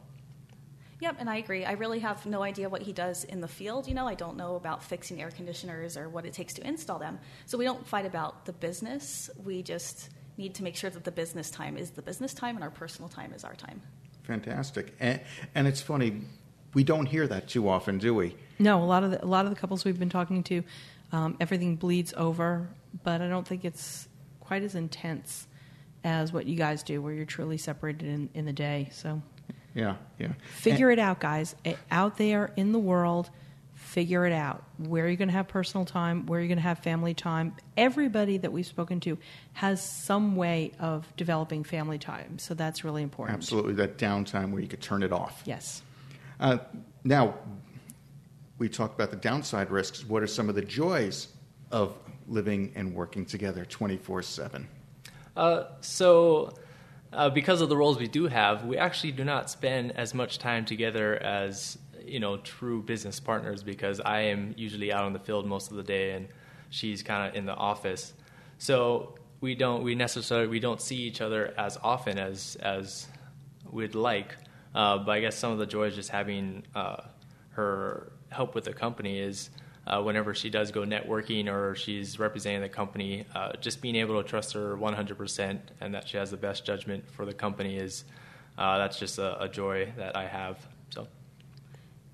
Yep, 1.00 1.16
and 1.18 1.28
I 1.28 1.38
agree. 1.38 1.64
I 1.64 1.72
really 1.72 1.98
have 1.98 2.24
no 2.26 2.44
idea 2.44 2.68
what 2.68 2.82
he 2.82 2.92
does 2.92 3.24
in 3.24 3.40
the 3.40 3.48
field. 3.48 3.88
You 3.88 3.94
know, 3.94 4.06
I 4.06 4.14
don't 4.14 4.36
know 4.36 4.54
about 4.54 4.84
fixing 4.84 5.20
air 5.20 5.32
conditioners 5.32 5.96
or 5.96 6.08
what 6.08 6.24
it 6.24 6.32
takes 6.32 6.54
to 6.54 6.66
install 6.66 7.00
them. 7.00 7.18
So 7.44 7.58
we 7.58 7.64
don't 7.64 7.84
fight 7.84 8.06
about 8.06 8.44
the 8.44 8.52
business. 8.52 9.28
We 9.44 9.64
just 9.64 10.10
need 10.36 10.54
to 10.54 10.62
make 10.62 10.76
sure 10.76 10.90
that 10.90 11.04
the 11.04 11.10
business 11.12 11.50
time 11.50 11.76
is 11.76 11.90
the 11.90 12.02
business 12.02 12.32
time 12.34 12.54
and 12.56 12.64
our 12.64 12.70
personal 12.70 13.08
time 13.08 13.32
is 13.32 13.44
our 13.44 13.54
time. 13.54 13.82
Fantastic. 14.24 14.94
And, 15.00 15.20
and 15.54 15.66
it's 15.66 15.80
funny, 15.80 16.22
we 16.74 16.84
don't 16.84 17.06
hear 17.06 17.26
that 17.26 17.48
too 17.48 17.68
often, 17.68 17.98
do 17.98 18.14
we? 18.14 18.34
No, 18.58 18.82
a 18.82 18.86
lot 18.86 19.04
of 19.04 19.10
the, 19.10 19.24
a 19.24 19.26
lot 19.26 19.44
of 19.44 19.50
the 19.50 19.56
couples 19.56 19.84
we've 19.84 19.98
been 19.98 20.10
talking 20.10 20.42
to, 20.44 20.62
um, 21.12 21.36
everything 21.40 21.76
bleeds 21.76 22.14
over, 22.16 22.68
but 23.02 23.20
I 23.20 23.28
don't 23.28 23.46
think 23.46 23.64
it's 23.64 24.08
quite 24.40 24.62
as 24.62 24.74
intense 24.74 25.46
as 26.04 26.32
what 26.32 26.46
you 26.46 26.56
guys 26.56 26.82
do, 26.82 27.02
where 27.02 27.12
you're 27.12 27.24
truly 27.26 27.58
separated 27.58 28.04
in, 28.08 28.30
in 28.34 28.44
the 28.44 28.52
day. 28.52 28.88
So 28.92 29.22
Yeah, 29.74 29.96
yeah. 30.18 30.32
figure 30.54 30.90
it 30.90 30.98
out, 30.98 31.20
guys. 31.20 31.54
Out 31.90 32.16
there 32.16 32.52
in 32.56 32.72
the 32.72 32.78
world, 32.78 33.30
figure 33.92 34.24
it 34.24 34.32
out. 34.32 34.64
Where 34.78 35.06
you're 35.06 35.16
going 35.16 35.28
to 35.28 35.34
have 35.34 35.48
personal 35.48 35.84
time, 35.84 36.24
where 36.24 36.40
you're 36.40 36.48
going 36.48 36.56
to 36.56 36.62
have 36.62 36.78
family 36.78 37.12
time. 37.12 37.54
Everybody 37.76 38.38
that 38.38 38.50
we've 38.50 38.66
spoken 38.66 39.00
to 39.00 39.18
has 39.52 39.86
some 39.86 40.34
way 40.34 40.72
of 40.80 41.06
developing 41.16 41.62
family 41.62 41.98
time, 41.98 42.38
so 42.38 42.54
that's 42.54 42.84
really 42.84 43.02
important. 43.02 43.36
Absolutely, 43.36 43.74
that 43.74 43.98
downtime 43.98 44.50
where 44.50 44.62
you 44.62 44.68
could 44.68 44.80
turn 44.80 45.02
it 45.02 45.12
off. 45.12 45.42
Yes. 45.44 45.82
Uh, 46.40 46.58
now, 47.04 47.34
we 48.58 48.68
talked 48.68 48.94
about 48.94 49.10
the 49.10 49.16
downside 49.16 49.70
risks. 49.70 50.04
What 50.06 50.22
are 50.22 50.26
some 50.26 50.48
of 50.48 50.54
the 50.54 50.62
joys 50.62 51.28
of 51.70 51.94
living 52.26 52.72
and 52.74 52.94
working 52.94 53.26
together 53.26 53.66
24 53.66 54.22
7? 54.22 54.68
Uh, 55.36 55.64
so, 55.82 56.54
uh, 57.12 57.28
because 57.28 57.60
of 57.60 57.68
the 57.68 57.76
roles 57.76 57.98
we 57.98 58.08
do 58.08 58.26
have, 58.26 58.64
we 58.64 58.78
actually 58.78 59.12
do 59.12 59.24
not 59.24 59.50
spend 59.50 59.92
as 59.92 60.14
much 60.14 60.38
time 60.38 60.64
together 60.64 61.14
as 61.22 61.76
you 62.06 62.20
know 62.20 62.36
true 62.38 62.82
business 62.82 63.20
partners. 63.20 63.62
Because 63.62 64.00
I 64.00 64.20
am 64.22 64.54
usually 64.56 64.92
out 64.92 65.04
on 65.04 65.12
the 65.12 65.18
field 65.18 65.46
most 65.46 65.70
of 65.70 65.76
the 65.76 65.82
day, 65.82 66.12
and 66.12 66.28
she's 66.70 67.02
kind 67.02 67.28
of 67.28 67.34
in 67.34 67.46
the 67.46 67.54
office. 67.54 68.12
So 68.58 69.14
we 69.40 69.54
don't 69.54 69.82
we 69.82 69.94
necessarily 69.94 70.48
we 70.48 70.60
don't 70.60 70.80
see 70.80 70.96
each 70.96 71.20
other 71.20 71.54
as 71.58 71.78
often 71.82 72.18
as 72.18 72.56
as 72.56 73.08
we'd 73.70 73.94
like. 73.94 74.36
Uh, 74.74 74.98
but 74.98 75.12
I 75.12 75.20
guess 75.20 75.36
some 75.36 75.52
of 75.52 75.58
the 75.58 75.66
joy 75.66 75.84
is 75.84 75.94
just 75.94 76.08
having 76.08 76.62
uh, 76.74 77.02
her 77.50 78.12
help 78.30 78.54
with 78.54 78.64
the 78.64 78.72
company 78.72 79.18
is 79.18 79.50
uh, 79.86 80.00
whenever 80.00 80.34
she 80.34 80.48
does 80.48 80.70
go 80.70 80.82
networking 80.82 81.52
or 81.52 81.74
she's 81.74 82.18
representing 82.18 82.62
the 82.62 82.68
company, 82.68 83.26
uh, 83.34 83.52
just 83.60 83.82
being 83.82 83.96
able 83.96 84.22
to 84.22 84.28
trust 84.28 84.52
her 84.54 84.76
100% 84.76 85.58
and 85.80 85.94
that 85.94 86.08
she 86.08 86.16
has 86.16 86.30
the 86.30 86.36
best 86.36 86.64
judgment 86.64 87.08
for 87.10 87.26
the 87.26 87.34
company 87.34 87.76
is 87.76 88.04
uh, 88.58 88.78
that's 88.78 88.98
just 88.98 89.18
a, 89.18 89.42
a 89.42 89.48
joy 89.48 89.92
that 89.96 90.16
I 90.16 90.26
have. 90.26 90.58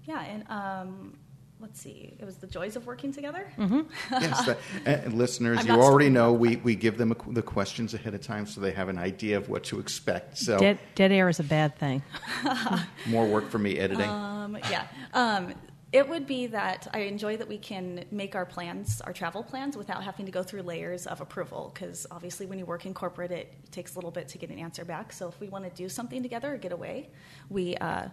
So. 0.09 0.15
Yeah, 0.15 0.23
and 0.23 0.45
um, 0.49 1.19
let's 1.61 1.81
see, 1.81 2.15
it 2.19 2.25
was 2.25 2.37
the 2.37 2.47
joys 2.47 2.77
of 2.77 2.87
working 2.87 3.13
together. 3.13 3.53
yes, 4.11 4.47
that, 4.47 4.59
and 4.85 5.15
listeners, 5.15 5.59
I'm 5.61 5.67
you 5.67 5.73
already 5.75 6.11
know 6.11 6.33
we, 6.33 6.57
we 6.57 6.75
give 6.75 6.99
them 6.99 7.13
a, 7.13 7.33
the 7.33 7.43
questions 7.43 7.95
ahead 7.95 8.15
of 8.15 8.21
time 8.21 8.47
so 8.47 8.61
they 8.61 8.73
have 8.73 8.89
an 8.89 8.99
idea 8.99 9.37
of 9.37 9.49
what 9.49 9.65
to 9.65 9.81
expect. 9.81 10.39
So, 10.39 10.59
Dead, 10.59 10.79
dead 10.95 11.13
air 11.13 11.29
is 11.29 11.41
a 11.41 11.45
bad 11.45 11.77
thing. 11.79 12.03
more 13.07 13.27
work 13.27 13.51
for 13.51 13.59
me 13.59 13.79
editing. 13.79 14.09
Um, 14.09 14.59
yeah. 14.71 14.87
Um, 15.15 15.55
it 15.91 16.07
would 16.07 16.27
be 16.27 16.49
that 16.49 16.87
I 16.93 17.01
enjoy 17.01 17.39
that 17.39 17.49
we 17.49 17.57
can 17.57 18.05
make 18.11 18.35
our 18.35 18.45
plans, 18.45 19.01
our 19.01 19.15
travel 19.15 19.43
plans, 19.43 19.75
without 19.75 20.05
having 20.05 20.27
to 20.27 20.33
go 20.33 20.43
through 20.43 20.63
layers 20.63 21.07
of 21.07 21.23
approval. 21.23 21.71
Because 21.73 22.07
obviously, 22.11 22.45
when 22.45 22.59
you 22.59 22.67
work 22.67 22.85
in 22.85 22.93
corporate, 22.93 23.31
it 23.31 23.55
takes 23.71 23.95
a 23.95 23.99
little 23.99 24.11
bit 24.11 24.29
to 24.29 24.39
get 24.39 24.51
an 24.51 24.59
answer 24.59 24.85
back. 24.85 25.15
So 25.15 25.29
if 25.29 25.41
we 25.41 25.49
want 25.49 25.65
to 25.65 25.71
do 25.71 25.89
something 25.89 26.23
together 26.23 26.53
or 26.53 26.59
get 26.59 26.73
away, 26.73 27.09
we 27.49 27.75
uh, 27.77 28.09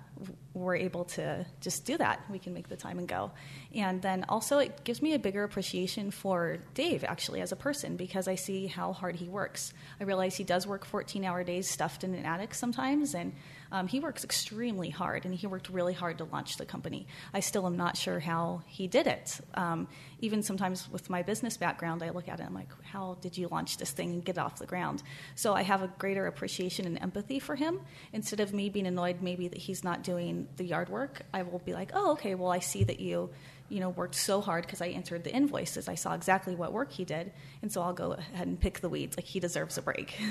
we're 0.53 0.77
able 0.77 1.03
to 1.03 1.45
just 1.59 1.85
do 1.85 1.97
that. 1.97 2.21
We 2.29 2.39
can 2.39 2.53
make 2.53 2.69
the 2.69 2.77
time 2.77 2.97
and 2.97 3.09
go. 3.09 3.31
And 3.73 4.01
then 4.01 4.23
also, 4.29 4.59
it 4.59 4.85
gives 4.85 5.01
me 5.01 5.13
a 5.13 5.19
bigger 5.19 5.43
appreciation 5.43 6.11
for 6.11 6.59
Dave 6.75 7.03
actually 7.03 7.41
as 7.41 7.51
a 7.51 7.57
person 7.57 7.97
because 7.97 8.29
I 8.29 8.35
see 8.35 8.67
how 8.67 8.93
hard 8.93 9.17
he 9.17 9.27
works. 9.27 9.73
I 9.99 10.05
realize 10.05 10.38
he 10.38 10.45
does 10.45 10.65
work 10.65 10.88
14-hour 10.88 11.43
days 11.43 11.69
stuffed 11.69 12.05
in 12.05 12.15
an 12.15 12.25
attic 12.25 12.53
sometimes, 12.53 13.15
and 13.15 13.33
um, 13.75 13.88
he 13.89 13.99
works 13.99 14.23
extremely 14.23 14.89
hard, 14.89 15.25
and 15.25 15.35
he 15.35 15.47
worked 15.47 15.67
really 15.67 15.91
hard 15.91 16.19
to 16.19 16.23
launch 16.23 16.55
the 16.55 16.65
company. 16.65 17.07
I 17.33 17.41
still 17.41 17.65
am 17.65 17.75
not 17.75 17.97
sure 17.97 18.21
how 18.21 18.61
he 18.67 18.88
did 18.88 19.05
it. 19.05 19.41
Um, 19.55 19.89
even 20.19 20.43
sometimes 20.43 20.89
with 20.89 21.09
my 21.09 21.23
business 21.23 21.57
background, 21.57 22.01
I 22.01 22.11
look 22.11 22.29
at 22.29 22.39
it 22.39 22.43
and 22.43 22.49
I'm 22.49 22.55
like, 22.55 22.69
how 22.83 23.17
did 23.19 23.38
you 23.38 23.49
launch 23.49 23.75
this 23.75 23.91
thing 23.91 24.11
and 24.11 24.23
get 24.23 24.38
it 24.38 24.39
off 24.39 24.59
the 24.59 24.65
ground? 24.65 25.03
So 25.35 25.53
I 25.53 25.63
have 25.63 25.83
a 25.83 25.89
greater 25.99 26.25
appreciation 26.27 26.85
and 26.85 27.01
empathy 27.01 27.38
for 27.38 27.55
him. 27.55 27.81
Instead 28.13 28.39
of 28.39 28.53
me 28.53 28.69
being 28.69 28.88
annoyed 28.88 29.21
maybe 29.21 29.49
that 29.49 29.57
he's 29.57 29.83
not 29.83 30.03
doing 30.03 30.47
the 30.55 30.63
yard 30.63 30.88
work, 30.88 31.23
I 31.33 31.43
will 31.43 31.59
be 31.59 31.73
like, 31.73 31.91
oh, 31.93 32.13
okay, 32.13 32.33
well, 32.33 32.51
I 32.51 32.59
see 32.59 32.85
that 32.85 33.01
you 33.01 33.29
you 33.67 33.81
know, 33.81 33.89
worked 33.89 34.15
so 34.15 34.39
hard 34.39 34.63
because 34.63 34.79
I 34.79 34.89
entered 34.89 35.25
the 35.25 35.33
invoices. 35.33 35.89
I 35.89 35.95
saw 35.95 36.13
exactly 36.13 36.55
what 36.55 36.71
work 36.71 36.91
he 36.91 37.03
did, 37.03 37.33
and 37.63 37.71
so 37.71 37.81
I'll 37.81 37.93
go 37.93 38.11
ahead 38.13 38.47
and 38.47 38.57
pick 38.59 38.79
the 38.79 38.89
weeds. 38.89 39.17
Like 39.17 39.25
he 39.25 39.39
deserves 39.41 39.77
a 39.77 39.81
break. 39.81 40.15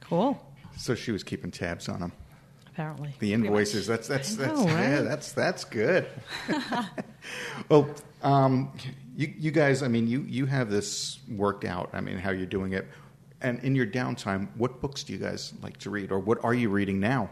Cool. 0.00 0.40
so 0.78 0.94
she 0.94 1.12
was 1.12 1.22
keeping 1.22 1.50
tabs 1.50 1.86
on 1.86 2.00
him. 2.00 2.12
Apparently. 2.78 3.12
The 3.18 3.32
invoices. 3.32 3.88
That's 3.88 4.06
that's 4.06 4.36
that's 4.36 4.60
know, 4.60 4.66
yeah, 4.66 4.94
right? 4.98 5.02
that's 5.02 5.32
that's 5.32 5.64
good. 5.64 6.06
well, 7.68 7.90
um, 8.22 8.70
you 9.16 9.34
you 9.36 9.50
guys, 9.50 9.82
I 9.82 9.88
mean, 9.88 10.06
you 10.06 10.20
you 10.28 10.46
have 10.46 10.70
this 10.70 11.18
worked 11.28 11.64
out. 11.64 11.90
I 11.92 12.00
mean, 12.00 12.18
how 12.18 12.30
you're 12.30 12.46
doing 12.46 12.74
it, 12.74 12.86
and 13.40 13.58
in 13.64 13.74
your 13.74 13.86
downtime, 13.86 14.46
what 14.56 14.80
books 14.80 15.02
do 15.02 15.12
you 15.12 15.18
guys 15.18 15.54
like 15.60 15.78
to 15.78 15.90
read, 15.90 16.12
or 16.12 16.20
what 16.20 16.44
are 16.44 16.54
you 16.54 16.68
reading 16.68 17.00
now? 17.00 17.30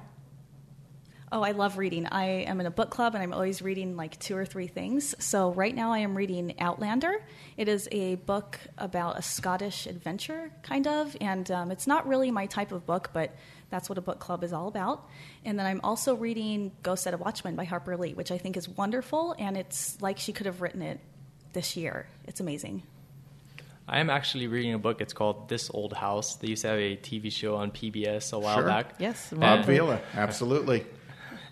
Oh, 1.33 1.43
I 1.43 1.51
love 1.51 1.77
reading. 1.77 2.07
I 2.07 2.45
am 2.45 2.61
in 2.61 2.67
a 2.67 2.71
book 2.71 2.91
club 2.91 3.15
and 3.15 3.23
I'm 3.23 3.33
always 3.33 3.61
reading 3.61 3.97
like 3.97 4.17
two 4.21 4.37
or 4.37 4.47
three 4.47 4.69
things. 4.69 5.13
So, 5.19 5.53
right 5.53 5.75
now 5.75 5.93
I 5.93 5.99
am 5.99 6.17
reading 6.17 6.55
Outlander. 6.61 7.21
It 7.57 7.69
is 7.69 7.89
a 7.91 8.15
book 8.15 8.61
about 8.79 9.19
a 9.19 9.23
Scottish 9.23 9.87
adventure, 9.87 10.53
kind 10.63 10.87
of, 10.87 11.17
and 11.21 11.51
um, 11.51 11.73
it's 11.73 11.89
not 11.89 12.07
really 12.07 12.31
my 12.31 12.47
type 12.47 12.71
of 12.71 12.87
book, 12.87 13.11
but 13.13 13.35
that's 13.71 13.89
what 13.89 13.99
a 13.99 14.01
book 14.01 14.21
club 14.21 14.45
is 14.45 14.53
all 14.53 14.69
about. 14.69 15.09
And 15.45 15.59
then 15.59 15.67
I'm 15.67 15.81
also 15.83 16.15
reading 16.15 16.71
Go 16.85 16.95
Set 16.95 17.13
a 17.13 17.17
Watchman 17.17 17.57
by 17.57 17.65
Harper 17.65 17.97
Lee, 17.97 18.15
which 18.15 18.31
I 18.31 18.39
think 18.39 18.57
is 18.57 18.69
wonderful, 18.69 19.35
and 19.37 19.57
it's 19.57 20.01
like 20.01 20.19
she 20.19 20.33
could 20.33 20.47
have 20.47 20.63
written 20.63 20.81
it 20.81 21.01
this 21.53 21.77
year. 21.77 22.07
It's 22.29 22.39
amazing. 22.39 22.85
I 23.89 23.99
am 23.99 24.11
actually 24.11 24.47
reading 24.47 24.75
a 24.75 24.79
book. 24.79 25.01
It's 25.01 25.13
called 25.13 25.49
This 25.49 25.71
Old 25.75 25.93
House. 25.93 26.37
They 26.37 26.49
used 26.49 26.63
to 26.63 26.69
have 26.69 26.79
a 26.79 26.97
TV 26.97 27.33
show 27.33 27.57
on 27.57 27.73
PBS 27.73 28.33
a 28.33 28.39
while 28.39 28.59
Sure. 28.59 28.67
back. 28.67 28.95
Yes, 29.01 29.31
Bob 29.31 29.41
Right. 29.41 29.65
Vila, 29.65 30.01
absolutely. 30.15 30.87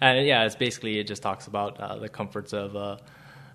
And 0.00 0.26
yeah, 0.26 0.44
it's 0.44 0.56
basically 0.56 0.98
it 0.98 1.06
just 1.06 1.22
talks 1.22 1.46
about 1.46 1.78
uh, 1.78 1.96
the 1.96 2.08
comforts 2.08 2.52
of 2.52 2.76
uh, 2.76 2.98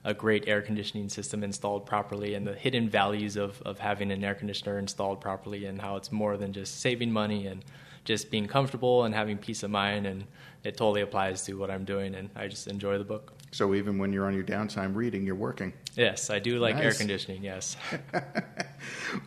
a 0.04 0.14
great 0.14 0.48
air 0.48 0.62
conditioning 0.62 1.10
system 1.10 1.44
installed 1.44 1.86
properly 1.86 2.34
and 2.34 2.48
the 2.48 2.54
hidden 2.54 2.90
values 2.90 3.36
of, 3.36 3.62
of 3.64 3.80
having 3.80 4.12
an 4.12 4.24
air 4.24 4.36
conditioner 4.36 4.80
installed 4.80 5.20
properly 5.20 5.66
and 5.66 5.82
how 5.82 5.96
it's 5.96 6.12
more 6.12 6.38
than 6.38 6.54
just 6.54 6.80
saving 6.80 7.12
money 7.12 7.48
and 7.48 7.64
just 8.06 8.32
being 8.32 8.48
comfortable 8.48 9.04
and 9.04 9.14
having 9.14 9.38
peace 9.38 9.62
of 9.62 9.70
mind 9.70 10.08
and 10.08 10.26
it 10.64 10.78
totally 10.78 11.02
applies 11.02 11.44
to 11.44 11.54
what 11.54 11.70
I'm 11.70 11.86
doing 11.86 12.16
and 12.16 12.30
I 12.36 12.48
just 12.48 12.68
enjoy 12.68 12.98
the 12.98 13.04
book. 13.04 13.34
So 13.52 13.74
even 13.74 13.98
when 13.98 14.14
you're 14.14 14.26
on 14.26 14.34
your 14.34 14.44
downtime 14.44 14.96
reading, 14.96 15.26
you're 15.26 15.36
working. 15.36 15.74
Yes, 15.96 16.30
I 16.30 16.40
do 16.40 16.60
like 16.60 16.78
air 16.78 16.94
conditioning. 16.94 17.44
Yes. 17.44 17.78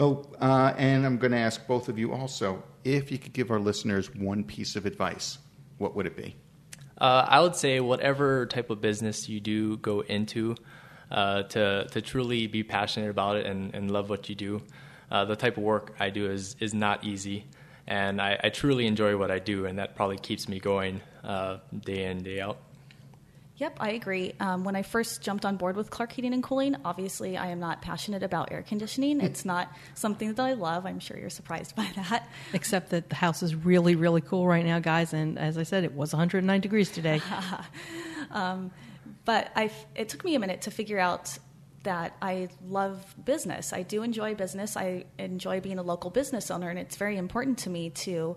Oh, 0.01 0.25
uh, 0.40 0.72
and 0.79 1.05
I'm 1.05 1.18
going 1.18 1.33
to 1.33 1.38
ask 1.38 1.66
both 1.66 1.88
of 1.88 1.98
you 1.98 2.12
also 2.12 2.62
if 2.85 3.12
you 3.12 3.18
could 3.18 3.33
give 3.33 3.51
our 3.51 3.61
listeners 3.61 4.14
one 4.14 4.44
piece 4.44 4.77
of 4.77 4.87
advice, 4.87 5.38
what 5.79 5.94
would 5.94 6.07
it 6.07 6.16
be? 6.16 6.37
Uh, 7.03 7.27
I 7.29 7.41
would 7.41 7.57
say 7.57 7.81
whatever 7.81 8.47
type 8.47 8.71
of 8.71 8.81
business 8.81 9.29
you 9.29 9.41
do 9.41 9.77
go 9.79 10.03
into, 10.03 10.55
uh, 11.11 11.43
to 11.43 11.88
to 11.91 12.01
truly 12.01 12.47
be 12.47 12.62
passionate 12.62 13.11
about 13.11 13.37
it 13.38 13.45
and, 13.45 13.75
and 13.75 13.91
love 13.91 14.09
what 14.09 14.29
you 14.29 14.37
do. 14.37 14.62
Uh, 15.11 15.25
the 15.25 15.35
type 15.35 15.57
of 15.57 15.65
work 15.65 15.97
I 15.99 16.11
do 16.11 16.31
is 16.31 16.55
is 16.61 16.73
not 16.73 17.03
easy, 17.03 17.47
and 17.88 18.23
I, 18.23 18.38
I 18.45 18.51
truly 18.51 18.87
enjoy 18.87 19.17
what 19.17 19.33
I 19.33 19.41
do, 19.41 19.67
and 19.67 19.81
that 19.81 19.97
probably 19.97 20.17
keeps 20.17 20.49
me 20.49 20.61
going 20.61 21.01
uh, 21.25 21.59
day 21.85 22.05
in 22.05 22.23
day 22.23 22.41
out. 22.41 22.59
Yep, 23.62 23.77
I 23.79 23.90
agree. 23.90 24.33
Um, 24.40 24.64
when 24.64 24.75
I 24.75 24.83
first 24.83 25.22
jumped 25.22 25.44
on 25.44 25.57
board 25.57 25.77
with 25.77 25.88
Clark 25.88 26.11
Heating 26.11 26.35
and 26.35 26.42
Cooling, 26.42 26.75
obviously 26.85 27.37
I 27.37 27.46
am 27.51 27.61
not 27.61 27.81
passionate 27.81 28.25
about 28.25 28.51
air 28.51 28.62
conditioning. 28.62 29.20
It's 29.20 29.44
not 29.44 29.72
something 29.94 30.35
that 30.35 30.42
I 30.42 30.55
love. 30.55 30.85
I'm 30.85 30.98
sure 30.98 31.16
you're 31.16 31.31
surprised 31.31 31.77
by 31.77 31.88
that. 31.94 32.29
Except 32.53 32.90
that 32.90 33.09
the 33.09 33.14
house 33.14 33.40
is 33.40 33.55
really, 33.55 33.94
really 33.94 34.20
cool 34.20 34.48
right 34.48 34.64
now, 34.64 34.81
guys. 34.81 35.12
And 35.12 35.38
as 35.38 35.57
I 35.59 35.62
said, 35.62 35.85
it 35.85 35.94
was 35.94 36.12
109 36.12 36.61
degrees 36.61 36.90
today. 36.90 37.20
But 39.25 39.53
I, 39.55 39.70
it 39.94 40.09
took 40.09 40.25
me 40.25 40.35
a 40.35 40.40
minute 40.40 40.62
to 40.62 40.72
figure 40.72 40.98
out 40.98 41.38
that 41.85 42.16
I 42.20 42.48
love 42.66 43.14
business. 43.25 43.72
I 43.72 43.83
do 43.83 44.03
enjoy 44.03 44.35
business. 44.35 44.77
I 44.77 45.05
enjoy 45.20 45.61
being 45.61 45.79
a 45.79 45.85
local 45.85 46.11
business 46.11 46.51
owner, 46.51 46.68
and 46.68 46.81
it's 46.81 46.96
very 46.96 47.16
important 47.16 47.59
to 47.59 47.70
me 47.70 47.90
to 47.90 48.37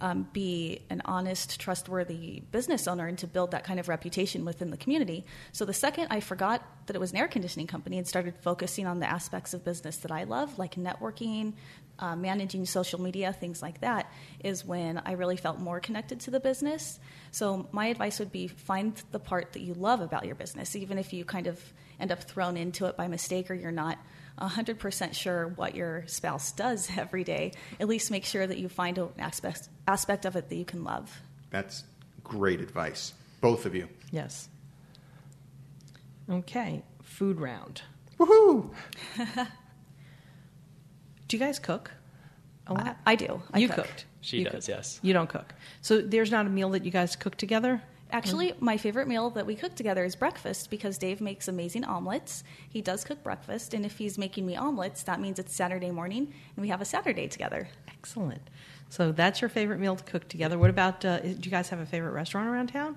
um, 0.00 0.28
be 0.32 0.80
an 0.90 1.02
honest, 1.04 1.58
trustworthy 1.58 2.42
business 2.50 2.86
owner 2.86 3.06
and 3.06 3.18
to 3.18 3.26
build 3.26 3.52
that 3.52 3.64
kind 3.64 3.80
of 3.80 3.88
reputation 3.88 4.44
within 4.44 4.70
the 4.70 4.76
community. 4.76 5.24
So 5.52 5.64
the 5.64 5.72
second 5.72 6.08
I 6.10 6.20
forgot 6.20 6.62
that 6.86 6.96
it 6.96 6.98
was 6.98 7.12
an 7.12 7.18
air 7.18 7.28
conditioning 7.28 7.66
company 7.66 7.98
and 7.98 8.06
started 8.06 8.34
focusing 8.42 8.86
on 8.86 9.00
the 9.00 9.06
aspects 9.06 9.54
of 9.54 9.64
business 9.64 9.98
that 9.98 10.10
I 10.10 10.24
love, 10.24 10.58
like 10.58 10.74
networking, 10.74 11.54
uh, 11.98 12.14
managing 12.14 12.66
social 12.66 13.00
media, 13.00 13.32
things 13.32 13.62
like 13.62 13.80
that, 13.80 14.12
is 14.44 14.64
when 14.64 15.00
I 15.04 15.12
really 15.12 15.36
felt 15.36 15.58
more 15.58 15.80
connected 15.80 16.20
to 16.20 16.30
the 16.30 16.40
business. 16.40 17.00
So, 17.30 17.68
my 17.72 17.86
advice 17.86 18.18
would 18.18 18.32
be 18.32 18.48
find 18.48 19.02
the 19.12 19.18
part 19.18 19.54
that 19.54 19.60
you 19.60 19.74
love 19.74 20.00
about 20.02 20.26
your 20.26 20.34
business, 20.34 20.76
even 20.76 20.98
if 20.98 21.12
you 21.12 21.24
kind 21.24 21.46
of 21.46 21.58
end 21.98 22.12
up 22.12 22.22
thrown 22.22 22.56
into 22.56 22.84
it 22.84 22.96
by 22.96 23.08
mistake 23.08 23.50
or 23.50 23.54
you're 23.54 23.72
not 23.72 23.98
100% 24.40 25.14
sure 25.14 25.48
what 25.48 25.74
your 25.74 26.04
spouse 26.06 26.52
does 26.52 26.88
every 26.96 27.24
day. 27.24 27.52
At 27.80 27.88
least 27.88 28.10
make 28.10 28.24
sure 28.24 28.46
that 28.46 28.58
you 28.58 28.68
find 28.68 28.98
an 28.98 29.08
aspect, 29.18 29.68
aspect 29.88 30.24
of 30.24 30.36
it 30.36 30.48
that 30.48 30.56
you 30.56 30.64
can 30.64 30.84
love. 30.84 31.20
That's 31.50 31.84
great 32.24 32.60
advice, 32.60 33.14
both 33.40 33.66
of 33.66 33.74
you. 33.74 33.88
Yes. 34.10 34.48
Okay, 36.28 36.82
food 37.02 37.40
round. 37.40 37.82
Woohoo! 38.18 38.70
Do 41.28 41.36
you 41.36 41.38
guys 41.38 41.58
cook 41.58 41.90
a 42.66 42.74
lot? 42.74 42.96
I, 43.06 43.12
I 43.12 43.14
do. 43.16 43.42
I 43.52 43.58
you 43.58 43.68
cook. 43.68 43.86
cooked. 43.86 44.06
She 44.20 44.38
You 44.38 44.44
does, 44.44 44.52
cooked. 44.52 44.68
yes. 44.68 45.00
You 45.02 45.12
don't 45.12 45.28
cook. 45.28 45.54
So 45.82 46.00
there's 46.00 46.30
not 46.30 46.46
a 46.46 46.48
meal 46.48 46.70
that 46.70 46.84
you 46.84 46.90
guys 46.90 47.14
cook 47.16 47.36
together? 47.36 47.82
Actually, 48.12 48.54
my 48.60 48.76
favorite 48.76 49.08
meal 49.08 49.30
that 49.30 49.46
we 49.46 49.54
cook 49.54 49.74
together 49.74 50.04
is 50.04 50.14
breakfast 50.14 50.70
because 50.70 50.96
Dave 50.96 51.20
makes 51.20 51.48
amazing 51.48 51.84
omelets. 51.84 52.44
He 52.68 52.80
does 52.80 53.04
cook 53.04 53.22
breakfast, 53.22 53.74
and 53.74 53.84
if 53.84 53.98
he's 53.98 54.16
making 54.16 54.46
me 54.46 54.56
omelets, 54.56 55.02
that 55.04 55.20
means 55.20 55.38
it's 55.38 55.54
Saturday 55.54 55.90
morning 55.90 56.32
and 56.54 56.62
we 56.62 56.68
have 56.68 56.80
a 56.80 56.84
Saturday 56.84 57.26
together. 57.26 57.68
Excellent. 57.88 58.42
So 58.88 59.10
that's 59.10 59.40
your 59.40 59.48
favorite 59.48 59.80
meal 59.80 59.96
to 59.96 60.04
cook 60.04 60.28
together. 60.28 60.58
What 60.58 60.70
about, 60.70 61.04
uh, 61.04 61.18
do 61.18 61.28
you 61.28 61.50
guys 61.50 61.68
have 61.70 61.80
a 61.80 61.86
favorite 61.86 62.12
restaurant 62.12 62.48
around 62.48 62.68
town? 62.68 62.96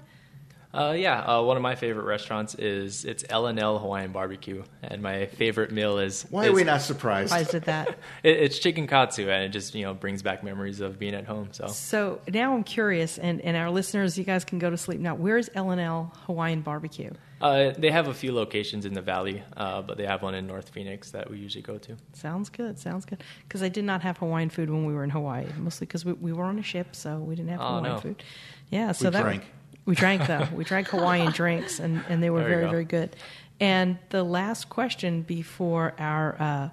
Uh, 0.72 0.94
yeah, 0.96 1.20
uh, 1.22 1.42
one 1.42 1.58
of 1.58 1.64
my 1.64 1.74
favorite 1.74 2.04
restaurants 2.04 2.54
is 2.54 3.04
it's 3.04 3.26
L 3.30 3.48
and 3.48 3.58
L 3.58 3.80
Hawaiian 3.80 4.12
Barbecue, 4.12 4.64
and 4.84 5.02
my 5.02 5.26
favorite 5.26 5.72
meal 5.72 5.98
is 5.98 6.28
Why 6.30 6.44
is- 6.44 6.50
are 6.50 6.54
we 6.54 6.64
not 6.64 6.82
surprised? 6.84 7.32
Why 7.32 7.40
is 7.40 7.54
it 7.56 7.66
that? 7.66 7.98
It, 8.24 8.38
it's 8.38 8.60
chicken 8.60 8.86
katsu, 8.86 9.30
and 9.32 9.46
it 9.46 9.50
just 9.50 9.74
you 9.74 9.84
know 9.84 9.96
brings 9.96 10.22
back 10.22 10.44
memories 10.44 10.80
of 10.80 11.00
being 11.00 11.16
at 11.16 11.26
home. 11.26 11.50
So 11.54 11.68
So 11.70 12.22
now 12.32 12.54
I'm 12.54 12.64
curious, 12.64 13.18
and, 13.18 13.42
and 13.42 13.58
our 13.58 13.72
listeners, 13.72 14.16
you 14.16 14.24
guys 14.24 14.46
can 14.46 14.60
go 14.60 14.70
to 14.70 14.78
sleep 14.78 15.00
now. 15.00 15.16
Where's 15.16 15.50
L&L 15.56 16.14
Hawaiian 16.28 16.62
Barbecue? 16.62 17.12
uh, 17.42 17.72
they 17.78 17.90
have 17.90 18.08
a 18.08 18.14
few 18.14 18.32
locations 18.34 18.86
in 18.86 18.94
the 18.94 19.02
valley, 19.02 19.42
uh, 19.58 19.82
but 19.82 19.98
they 19.98 20.06
have 20.06 20.22
one 20.22 20.36
in 20.36 20.46
North 20.46 20.70
Phoenix 20.70 21.10
that 21.12 21.32
we 21.32 21.38
usually 21.40 21.62
go 21.64 21.78
to. 21.80 21.96
Sounds 22.14 22.50
good. 22.50 22.78
Sounds 22.78 23.06
good. 23.06 23.24
Because 23.48 23.64
I 23.64 23.70
did 23.70 23.86
not 23.86 24.02
have 24.04 24.18
Hawaiian 24.20 24.50
food 24.50 24.70
when 24.70 24.86
we 24.86 24.94
were 24.94 25.04
in 25.06 25.10
Hawaii, 25.10 25.46
mostly 25.58 25.88
because 25.88 26.06
we, 26.06 26.14
we 26.14 26.32
were 26.34 26.44
on 26.44 26.60
a 26.60 26.64
ship, 26.64 26.96
so 26.96 27.18
we 27.18 27.34
didn't 27.36 27.50
have 27.50 27.60
Hawaiian 27.62 27.76
Oh, 27.76 27.80
Hawaiian 27.90 27.96
no. 27.96 28.02
food. 28.02 28.24
Yeah, 28.70 28.92
so 28.92 29.06
We 29.06 29.12
that 29.12 29.22
drank. 29.24 29.44
We 29.89 29.95
drank 29.95 30.28
though. 30.28 30.47
we 30.54 30.63
drank 30.65 30.89
Hawaiian 30.89 31.32
drinks, 31.32 31.80
and, 31.80 32.04
and 32.10 32.21
they 32.21 32.30
were 32.30 32.41
There 32.41 32.49
very 32.49 32.65
go. 32.65 32.69
very 32.69 32.86
good. 32.86 33.15
And 33.60 33.97
the 34.10 34.23
last 34.23 34.69
question 34.69 35.23
before 35.23 35.95
our 35.97 36.36
uh, 36.39 36.69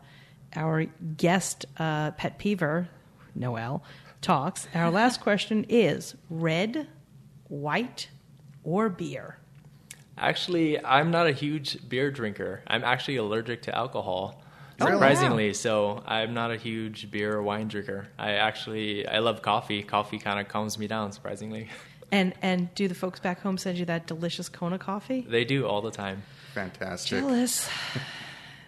our 0.54 0.84
guest 1.16 1.64
uh, 1.78 2.10
pet 2.10 2.38
peever, 2.38 2.88
Noelle, 3.34 3.82
talks. 4.20 4.68
Our 4.74 4.90
last 4.90 5.22
question 5.22 5.64
is 5.70 6.14
red, 6.28 6.88
white, 7.48 8.10
or 8.64 8.90
beer. 8.90 9.38
Actually, 10.18 10.84
I'm 10.84 11.10
not 11.10 11.26
a 11.26 11.32
huge 11.32 11.88
beer 11.88 12.10
drinker. 12.10 12.60
I'm 12.66 12.84
actually 12.84 13.16
allergic 13.16 13.62
to 13.62 13.74
alcohol. 13.74 14.42
Oh, 14.78 14.84
wow. 14.84 14.92
Surprisingly, 14.92 15.54
so 15.54 16.02
I'm 16.06 16.34
not 16.34 16.50
a 16.50 16.56
huge 16.56 17.10
beer 17.10 17.36
or 17.36 17.42
wine 17.42 17.68
drinker. 17.68 18.08
I 18.18 18.32
actually 18.32 19.08
I 19.08 19.20
love 19.20 19.40
coffee. 19.40 19.82
Coffee 19.82 20.18
kind 20.18 20.38
of 20.38 20.48
calms 20.48 20.78
me 20.78 20.86
down. 20.86 21.12
Surprisingly, 21.12 21.70
And 22.12 22.34
and 22.40 22.72
do 22.74 22.86
the 22.88 22.94
folks 22.94 23.18
back 23.20 23.40
home 23.40 23.58
send 23.58 23.78
you 23.78 23.84
that 23.86 24.06
delicious 24.06 24.48
Kona 24.48 24.78
coffee? 24.78 25.26
they 25.28 25.44
do 25.44 25.66
all 25.66 25.82
the 25.82 25.90
time. 25.90 26.22
Fantastic. 26.54 27.18
Jealous. 27.20 27.68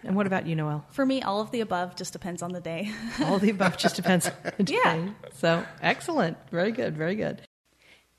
and 0.03 0.15
what 0.15 0.27
about 0.27 0.45
you, 0.45 0.55
Noelle? 0.55 0.85
For 0.91 1.05
me, 1.05 1.21
all 1.21 1.39
of 1.41 1.51
the 1.51 1.61
above 1.61 1.95
just 1.95 2.13
depends 2.13 2.41
on 2.41 2.51
the 2.51 2.59
day. 2.61 2.91
All 3.23 3.39
the 3.39 3.49
above 3.49 3.77
just 3.77 3.95
depends 3.95 4.27
on 4.27 4.33
the 4.57 4.63
day. 4.63 4.73
Yeah. 4.83 5.09
So 5.33 5.65
excellent. 5.81 6.37
Very 6.51 6.71
good. 6.71 6.95
Very 6.97 7.15
good. 7.15 7.41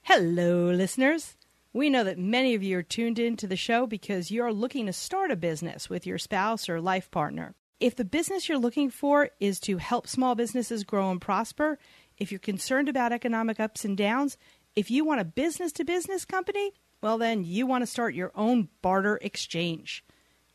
Hello, 0.02 0.70
listeners. 0.70 1.36
We 1.72 1.88
know 1.90 2.02
that 2.04 2.18
many 2.18 2.54
of 2.54 2.62
you 2.62 2.78
are 2.78 2.82
tuned 2.82 3.18
in 3.18 3.36
to 3.36 3.46
the 3.46 3.56
show 3.56 3.86
because 3.86 4.30
you're 4.30 4.52
looking 4.52 4.86
to 4.86 4.92
start 4.92 5.30
a 5.30 5.36
business 5.36 5.88
with 5.88 6.06
your 6.06 6.18
spouse 6.18 6.68
or 6.68 6.80
life 6.80 7.10
partner. 7.10 7.54
If 7.78 7.94
the 7.94 8.04
business 8.04 8.48
you're 8.48 8.58
looking 8.58 8.90
for 8.90 9.30
is 9.38 9.60
to 9.60 9.76
help 9.76 10.06
small 10.08 10.34
businesses 10.34 10.82
grow 10.84 11.10
and 11.10 11.20
prosper, 11.20 11.78
if 12.18 12.32
you're 12.32 12.38
concerned 12.40 12.88
about 12.88 13.12
economic 13.12 13.60
ups 13.60 13.84
and 13.84 13.96
downs, 13.96 14.36
if 14.76 14.90
you 14.90 15.04
want 15.04 15.20
a 15.20 15.24
business 15.24 15.72
to 15.72 15.84
business 15.84 16.24
company, 16.24 16.72
well, 17.02 17.18
then 17.18 17.44
you 17.44 17.66
want 17.66 17.82
to 17.82 17.86
start 17.86 18.14
your 18.14 18.32
own 18.34 18.68
barter 18.82 19.18
exchange. 19.22 20.04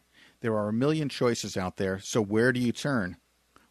There 0.41 0.57
are 0.57 0.67
a 0.67 0.73
million 0.73 1.07
choices 1.07 1.55
out 1.55 1.77
there, 1.77 1.97
so 1.99 2.21
where 2.21 2.51
do 2.51 2.59
you 2.59 2.73
turn? 2.73 3.15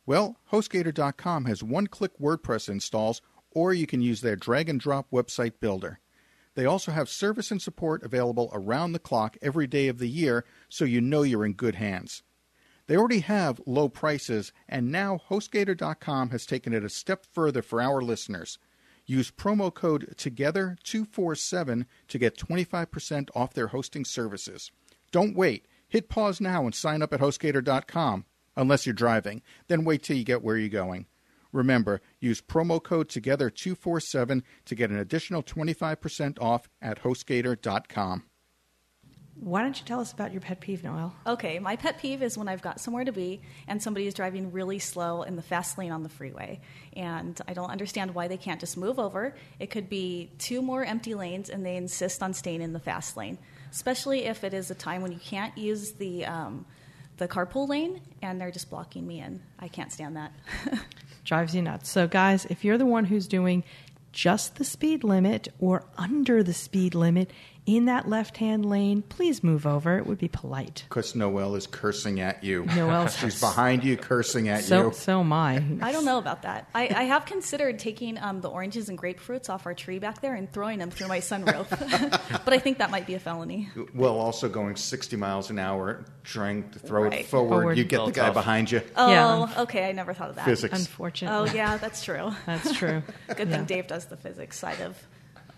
Well, 0.06 0.38
HostGator.com 0.50 1.44
has 1.44 1.62
one 1.62 1.86
click 1.86 2.12
WordPress 2.18 2.70
installs, 2.70 3.20
or 3.50 3.74
you 3.74 3.86
can 3.86 4.00
use 4.00 4.22
their 4.22 4.36
drag 4.36 4.70
and 4.70 4.80
drop 4.80 5.10
website 5.10 5.60
builder. 5.60 6.00
They 6.54 6.64
also 6.64 6.92
have 6.92 7.10
service 7.10 7.50
and 7.50 7.60
support 7.60 8.02
available 8.02 8.48
around 8.54 8.92
the 8.92 8.98
clock 8.98 9.36
every 9.42 9.66
day 9.66 9.88
of 9.88 9.98
the 9.98 10.08
year, 10.08 10.46
so 10.70 10.86
you 10.86 11.02
know 11.02 11.20
you're 11.20 11.44
in 11.44 11.52
good 11.52 11.74
hands. 11.74 12.22
They 12.86 12.96
already 12.96 13.20
have 13.20 13.60
low 13.66 13.90
prices, 13.90 14.54
and 14.66 14.90
now 14.90 15.20
HostGator.com 15.28 16.30
has 16.30 16.46
taken 16.46 16.72
it 16.72 16.84
a 16.84 16.88
step 16.88 17.26
further 17.30 17.60
for 17.60 17.82
our 17.82 18.00
listeners. 18.00 18.58
Use 19.06 19.30
promo 19.30 19.72
code 19.72 20.14
TOGETHER247 20.16 21.86
to 22.08 22.18
get 22.18 22.38
25% 22.38 23.28
off 23.34 23.54
their 23.54 23.68
hosting 23.68 24.04
services. 24.04 24.70
Don't 25.10 25.36
wait. 25.36 25.66
Hit 25.88 26.08
pause 26.08 26.40
now 26.40 26.64
and 26.64 26.74
sign 26.74 27.02
up 27.02 27.12
at 27.12 27.20
HostGator.com. 27.20 28.24
Unless 28.56 28.86
you're 28.86 28.92
driving, 28.94 29.42
then 29.68 29.84
wait 29.84 30.02
till 30.02 30.16
you 30.16 30.24
get 30.24 30.42
where 30.42 30.56
you're 30.56 30.68
going. 30.68 31.06
Remember, 31.52 32.00
use 32.20 32.40
promo 32.40 32.82
code 32.82 33.08
TOGETHER247 33.08 34.42
to 34.64 34.74
get 34.74 34.90
an 34.90 34.98
additional 34.98 35.42
25% 35.42 36.40
off 36.40 36.68
at 36.80 37.02
HostGator.com. 37.02 38.24
Why 39.42 39.62
don't 39.62 39.76
you 39.76 39.84
tell 39.84 39.98
us 39.98 40.12
about 40.12 40.30
your 40.30 40.40
pet 40.40 40.60
peeve, 40.60 40.84
Noelle? 40.84 41.12
Okay, 41.26 41.58
my 41.58 41.74
pet 41.74 41.98
peeve 41.98 42.22
is 42.22 42.38
when 42.38 42.46
I've 42.46 42.62
got 42.62 42.78
somewhere 42.80 43.04
to 43.04 43.10
be 43.10 43.40
and 43.66 43.82
somebody 43.82 44.06
is 44.06 44.14
driving 44.14 44.52
really 44.52 44.78
slow 44.78 45.22
in 45.22 45.34
the 45.34 45.42
fast 45.42 45.76
lane 45.76 45.90
on 45.90 46.04
the 46.04 46.08
freeway. 46.08 46.60
And 46.92 47.40
I 47.48 47.52
don't 47.52 47.70
understand 47.70 48.14
why 48.14 48.28
they 48.28 48.36
can't 48.36 48.60
just 48.60 48.76
move 48.76 49.00
over. 49.00 49.34
It 49.58 49.70
could 49.70 49.88
be 49.88 50.30
two 50.38 50.62
more 50.62 50.84
empty 50.84 51.14
lanes 51.14 51.50
and 51.50 51.66
they 51.66 51.74
insist 51.74 52.22
on 52.22 52.34
staying 52.34 52.62
in 52.62 52.72
the 52.72 52.78
fast 52.78 53.16
lane, 53.16 53.36
especially 53.72 54.26
if 54.26 54.44
it 54.44 54.54
is 54.54 54.70
a 54.70 54.76
time 54.76 55.02
when 55.02 55.10
you 55.10 55.18
can't 55.18 55.58
use 55.58 55.90
the, 55.94 56.24
um, 56.24 56.64
the 57.16 57.26
carpool 57.26 57.68
lane 57.68 58.00
and 58.22 58.40
they're 58.40 58.52
just 58.52 58.70
blocking 58.70 59.04
me 59.04 59.18
in. 59.18 59.42
I 59.58 59.66
can't 59.66 59.90
stand 59.90 60.16
that. 60.16 60.32
Drives 61.24 61.52
you 61.52 61.62
nuts. 61.62 61.90
So, 61.90 62.06
guys, 62.06 62.46
if 62.46 62.64
you're 62.64 62.78
the 62.78 62.86
one 62.86 63.06
who's 63.06 63.26
doing 63.26 63.64
just 64.12 64.56
the 64.56 64.64
speed 64.64 65.02
limit 65.02 65.48
or 65.58 65.84
under 65.96 66.42
the 66.42 66.52
speed 66.52 66.94
limit 66.94 67.30
in 67.64 67.84
that 67.84 68.08
left 68.08 68.38
hand 68.38 68.66
lane, 68.66 69.02
please 69.02 69.44
move 69.44 69.66
over. 69.66 69.96
It 69.98 70.06
would 70.06 70.18
be 70.18 70.26
polite. 70.28 70.84
Because 70.88 71.14
Noelle 71.14 71.54
is 71.54 71.66
cursing 71.68 72.20
at 72.20 72.42
you. 72.42 72.64
Noelle's- 72.64 73.16
She's 73.18 73.38
behind 73.40 73.84
you, 73.84 73.96
cursing 73.96 74.48
at 74.48 74.64
So, 74.64 74.86
you. 74.86 74.92
so 74.92 75.20
am 75.20 75.32
I. 75.32 75.62
I 75.80 75.92
don't 75.92 76.04
know 76.04 76.18
about 76.18 76.42
that. 76.42 76.68
I, 76.74 76.88
I 76.88 77.02
have 77.04 77.24
considered 77.24 77.78
taking 77.78 78.18
um, 78.18 78.40
the 78.40 78.48
oranges 78.50 78.88
and 78.88 78.98
grapefruits 78.98 79.48
off 79.48 79.64
our 79.66 79.74
tree 79.74 80.00
back 80.00 80.20
there 80.20 80.34
and 80.34 80.52
throwing 80.52 80.78
them 80.80 80.90
through 80.90 81.06
my 81.06 81.20
sunroof, 81.20 81.68
but 82.44 82.52
I 82.52 82.58
think 82.58 82.78
that 82.78 82.90
might 82.90 83.06
be 83.06 83.14
a 83.14 83.20
felony. 83.20 83.68
Well, 83.94 84.18
also 84.18 84.48
going 84.48 84.74
60 84.74 85.16
miles 85.16 85.50
an 85.50 85.58
hour, 85.60 86.04
trying 86.24 86.68
to 86.70 86.78
throw 86.80 87.04
it 87.04 87.26
forward. 87.26 87.48
Forward. 87.60 87.78
You 87.78 87.84
get 87.84 88.04
the 88.06 88.10
guy 88.12 88.24
tough. 88.26 88.34
behind 88.34 88.72
you. 88.72 88.82
Oh, 88.96 89.10
Yeah. 89.10 89.62
okay. 89.62 89.88
I 89.88 89.92
never 89.92 90.14
thought 90.14 90.30
of 90.30 90.36
that. 90.36 90.44
Physics. 90.46 90.76
Unfortunately. 90.78 91.50
Oh, 91.50 91.54
yeah, 91.54 91.76
that's 91.76 92.02
true. 92.04 92.32
That's 92.46 92.72
true. 92.76 93.02
Good 93.36 93.48
Yeah. 93.48 93.56
thing 93.58 93.64
Dave 93.66 93.86
does 93.86 94.06
the 94.06 94.16
physics 94.16 94.58
side 94.58 94.80
of 94.80 94.96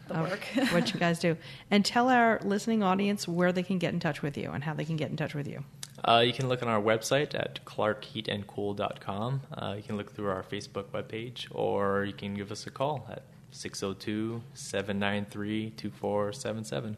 the 0.09 0.19
Oh, 0.19 0.23
work. 0.25 0.41
what 0.73 0.93
you 0.93 1.01
guys 1.07 1.19
do. 1.19 1.37
And 1.71 1.85
tell 1.85 2.09
our 2.09 2.41
listening 2.45 2.83
audience 2.83 3.27
where 3.29 3.53
they 3.53 3.63
can 3.63 3.79
get 3.79 3.93
in 3.95 4.01
touch 4.01 4.23
with 4.23 4.37
you 4.37 4.51
and 4.51 4.65
how 4.65 4.75
they 4.75 4.85
can 4.85 4.97
get 4.97 5.11
in 5.11 5.17
touch 5.17 5.35
with 5.35 5.47
you. 5.49 5.65
Uh, 6.07 6.23
you 6.27 6.33
can 6.33 6.49
look 6.49 6.63
on 6.63 6.69
our 6.69 6.83
website 6.83 7.35
at 7.35 7.65
clarkheatandcool.com. 7.65 9.41
Uh, 9.53 9.75
you 9.77 9.83
can 9.83 9.97
look 9.97 10.15
through 10.15 10.29
our 10.29 10.43
Facebook 10.43 10.85
webpage, 10.93 11.47
or 11.51 12.05
you 12.05 12.13
can 12.13 12.35
give 12.35 12.53
us 12.53 12.67
a 12.67 12.71
call 12.71 13.07
at 13.11 13.23
602 13.53 14.43
793 14.53 15.71
2477. 15.71 16.97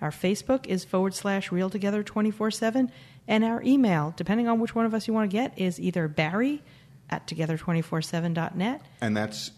Our 0.00 0.10
Facebook 0.10 0.66
is 0.66 0.84
forward 0.84 1.14
slash 1.14 1.52
Real 1.52 1.70
Together 1.70 2.02
24 2.02 2.50
7. 2.50 2.90
And 3.28 3.44
our 3.44 3.62
email, 3.62 4.14
depending 4.16 4.48
on 4.48 4.58
which 4.58 4.74
one 4.74 4.86
of 4.86 4.94
us 4.94 5.06
you 5.06 5.14
want 5.14 5.30
to 5.30 5.36
get, 5.36 5.58
is 5.58 5.78
either 5.78 6.08
Barry 6.08 6.62
at 7.10 7.26
together247.net 7.26 8.82
and 9.00 9.16
that's 9.16 9.50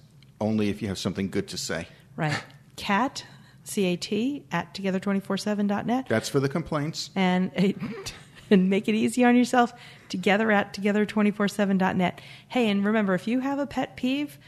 only 0.43 0.69
if 0.69 0.83
you 0.83 0.89
have 0.89 0.99
something 0.99 1.31
good 1.31 1.49
to 1.49 1.57
say. 1.57 1.87
Right. 2.17 2.43
Cat, 2.77 3.25
C 3.65 3.85
A 3.87 3.97
T, 3.97 4.45
at 4.51 4.75
together247.net. 4.75 6.07
That's 6.09 6.29
for 6.29 6.41
the 6.41 6.49
complaints. 6.49 7.11
And, 7.15 7.53
and 8.51 8.69
make 8.69 8.89
it 8.89 8.95
easy 8.95 9.25
on 9.25 9.37
yourself, 9.37 9.73
together 10.09 10.51
at 10.51 10.75
together247.net. 10.75 12.21
Hey, 12.49 12.69
and 12.69 12.85
remember, 12.85 13.15
if 13.15 13.27
you 13.27 13.41
have 13.41 13.59
a 13.59 13.67
pet 13.67 13.97
peeve, 13.97 14.39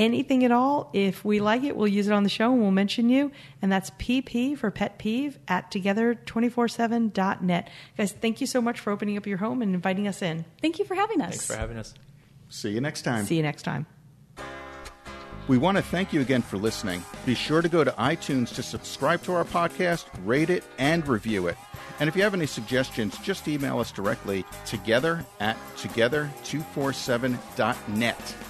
anything 0.00 0.44
at 0.44 0.50
all, 0.50 0.90
if 0.92 1.24
we 1.24 1.38
like 1.38 1.62
it, 1.62 1.76
we'll 1.76 1.86
use 1.86 2.08
it 2.08 2.12
on 2.12 2.24
the 2.24 2.28
show 2.28 2.52
and 2.52 2.60
we'll 2.60 2.72
mention 2.72 3.08
you. 3.08 3.30
And 3.62 3.70
that's 3.70 3.90
PP 3.90 4.58
for 4.58 4.70
pet 4.70 4.98
peeve 4.98 5.38
at 5.46 5.70
together247.net. 5.70 7.70
Guys, 7.96 8.12
thank 8.12 8.40
you 8.40 8.46
so 8.46 8.60
much 8.60 8.80
for 8.80 8.90
opening 8.90 9.16
up 9.16 9.26
your 9.26 9.38
home 9.38 9.62
and 9.62 9.74
inviting 9.74 10.08
us 10.08 10.22
in. 10.22 10.44
Thank 10.60 10.80
you 10.80 10.84
for 10.84 10.94
having 10.94 11.20
us. 11.20 11.30
Thanks 11.30 11.46
for 11.46 11.56
having 11.56 11.76
us. 11.76 11.94
See 12.48 12.70
you 12.70 12.80
next 12.80 13.02
time. 13.02 13.26
See 13.26 13.36
you 13.36 13.42
next 13.42 13.62
time. 13.62 13.86
We 15.46 15.58
want 15.58 15.76
to 15.76 15.82
thank 15.82 16.12
you 16.12 16.20
again 16.20 16.42
for 16.42 16.58
listening. 16.58 17.04
Be 17.26 17.34
sure 17.34 17.60
to 17.60 17.68
go 17.68 17.82
to 17.84 17.90
iTunes 17.92 18.54
to 18.54 18.62
subscribe 18.62 19.22
to 19.24 19.34
our 19.34 19.44
podcast, 19.44 20.06
rate 20.24 20.50
it, 20.50 20.64
and 20.78 21.06
review 21.06 21.48
it. 21.48 21.56
And 21.98 22.08
if 22.08 22.16
you 22.16 22.22
have 22.22 22.34
any 22.34 22.46
suggestions, 22.46 23.18
just 23.18 23.48
email 23.48 23.80
us 23.80 23.92
directly 23.92 24.46
together 24.64 25.26
at 25.40 25.58
together247.net. 25.76 28.49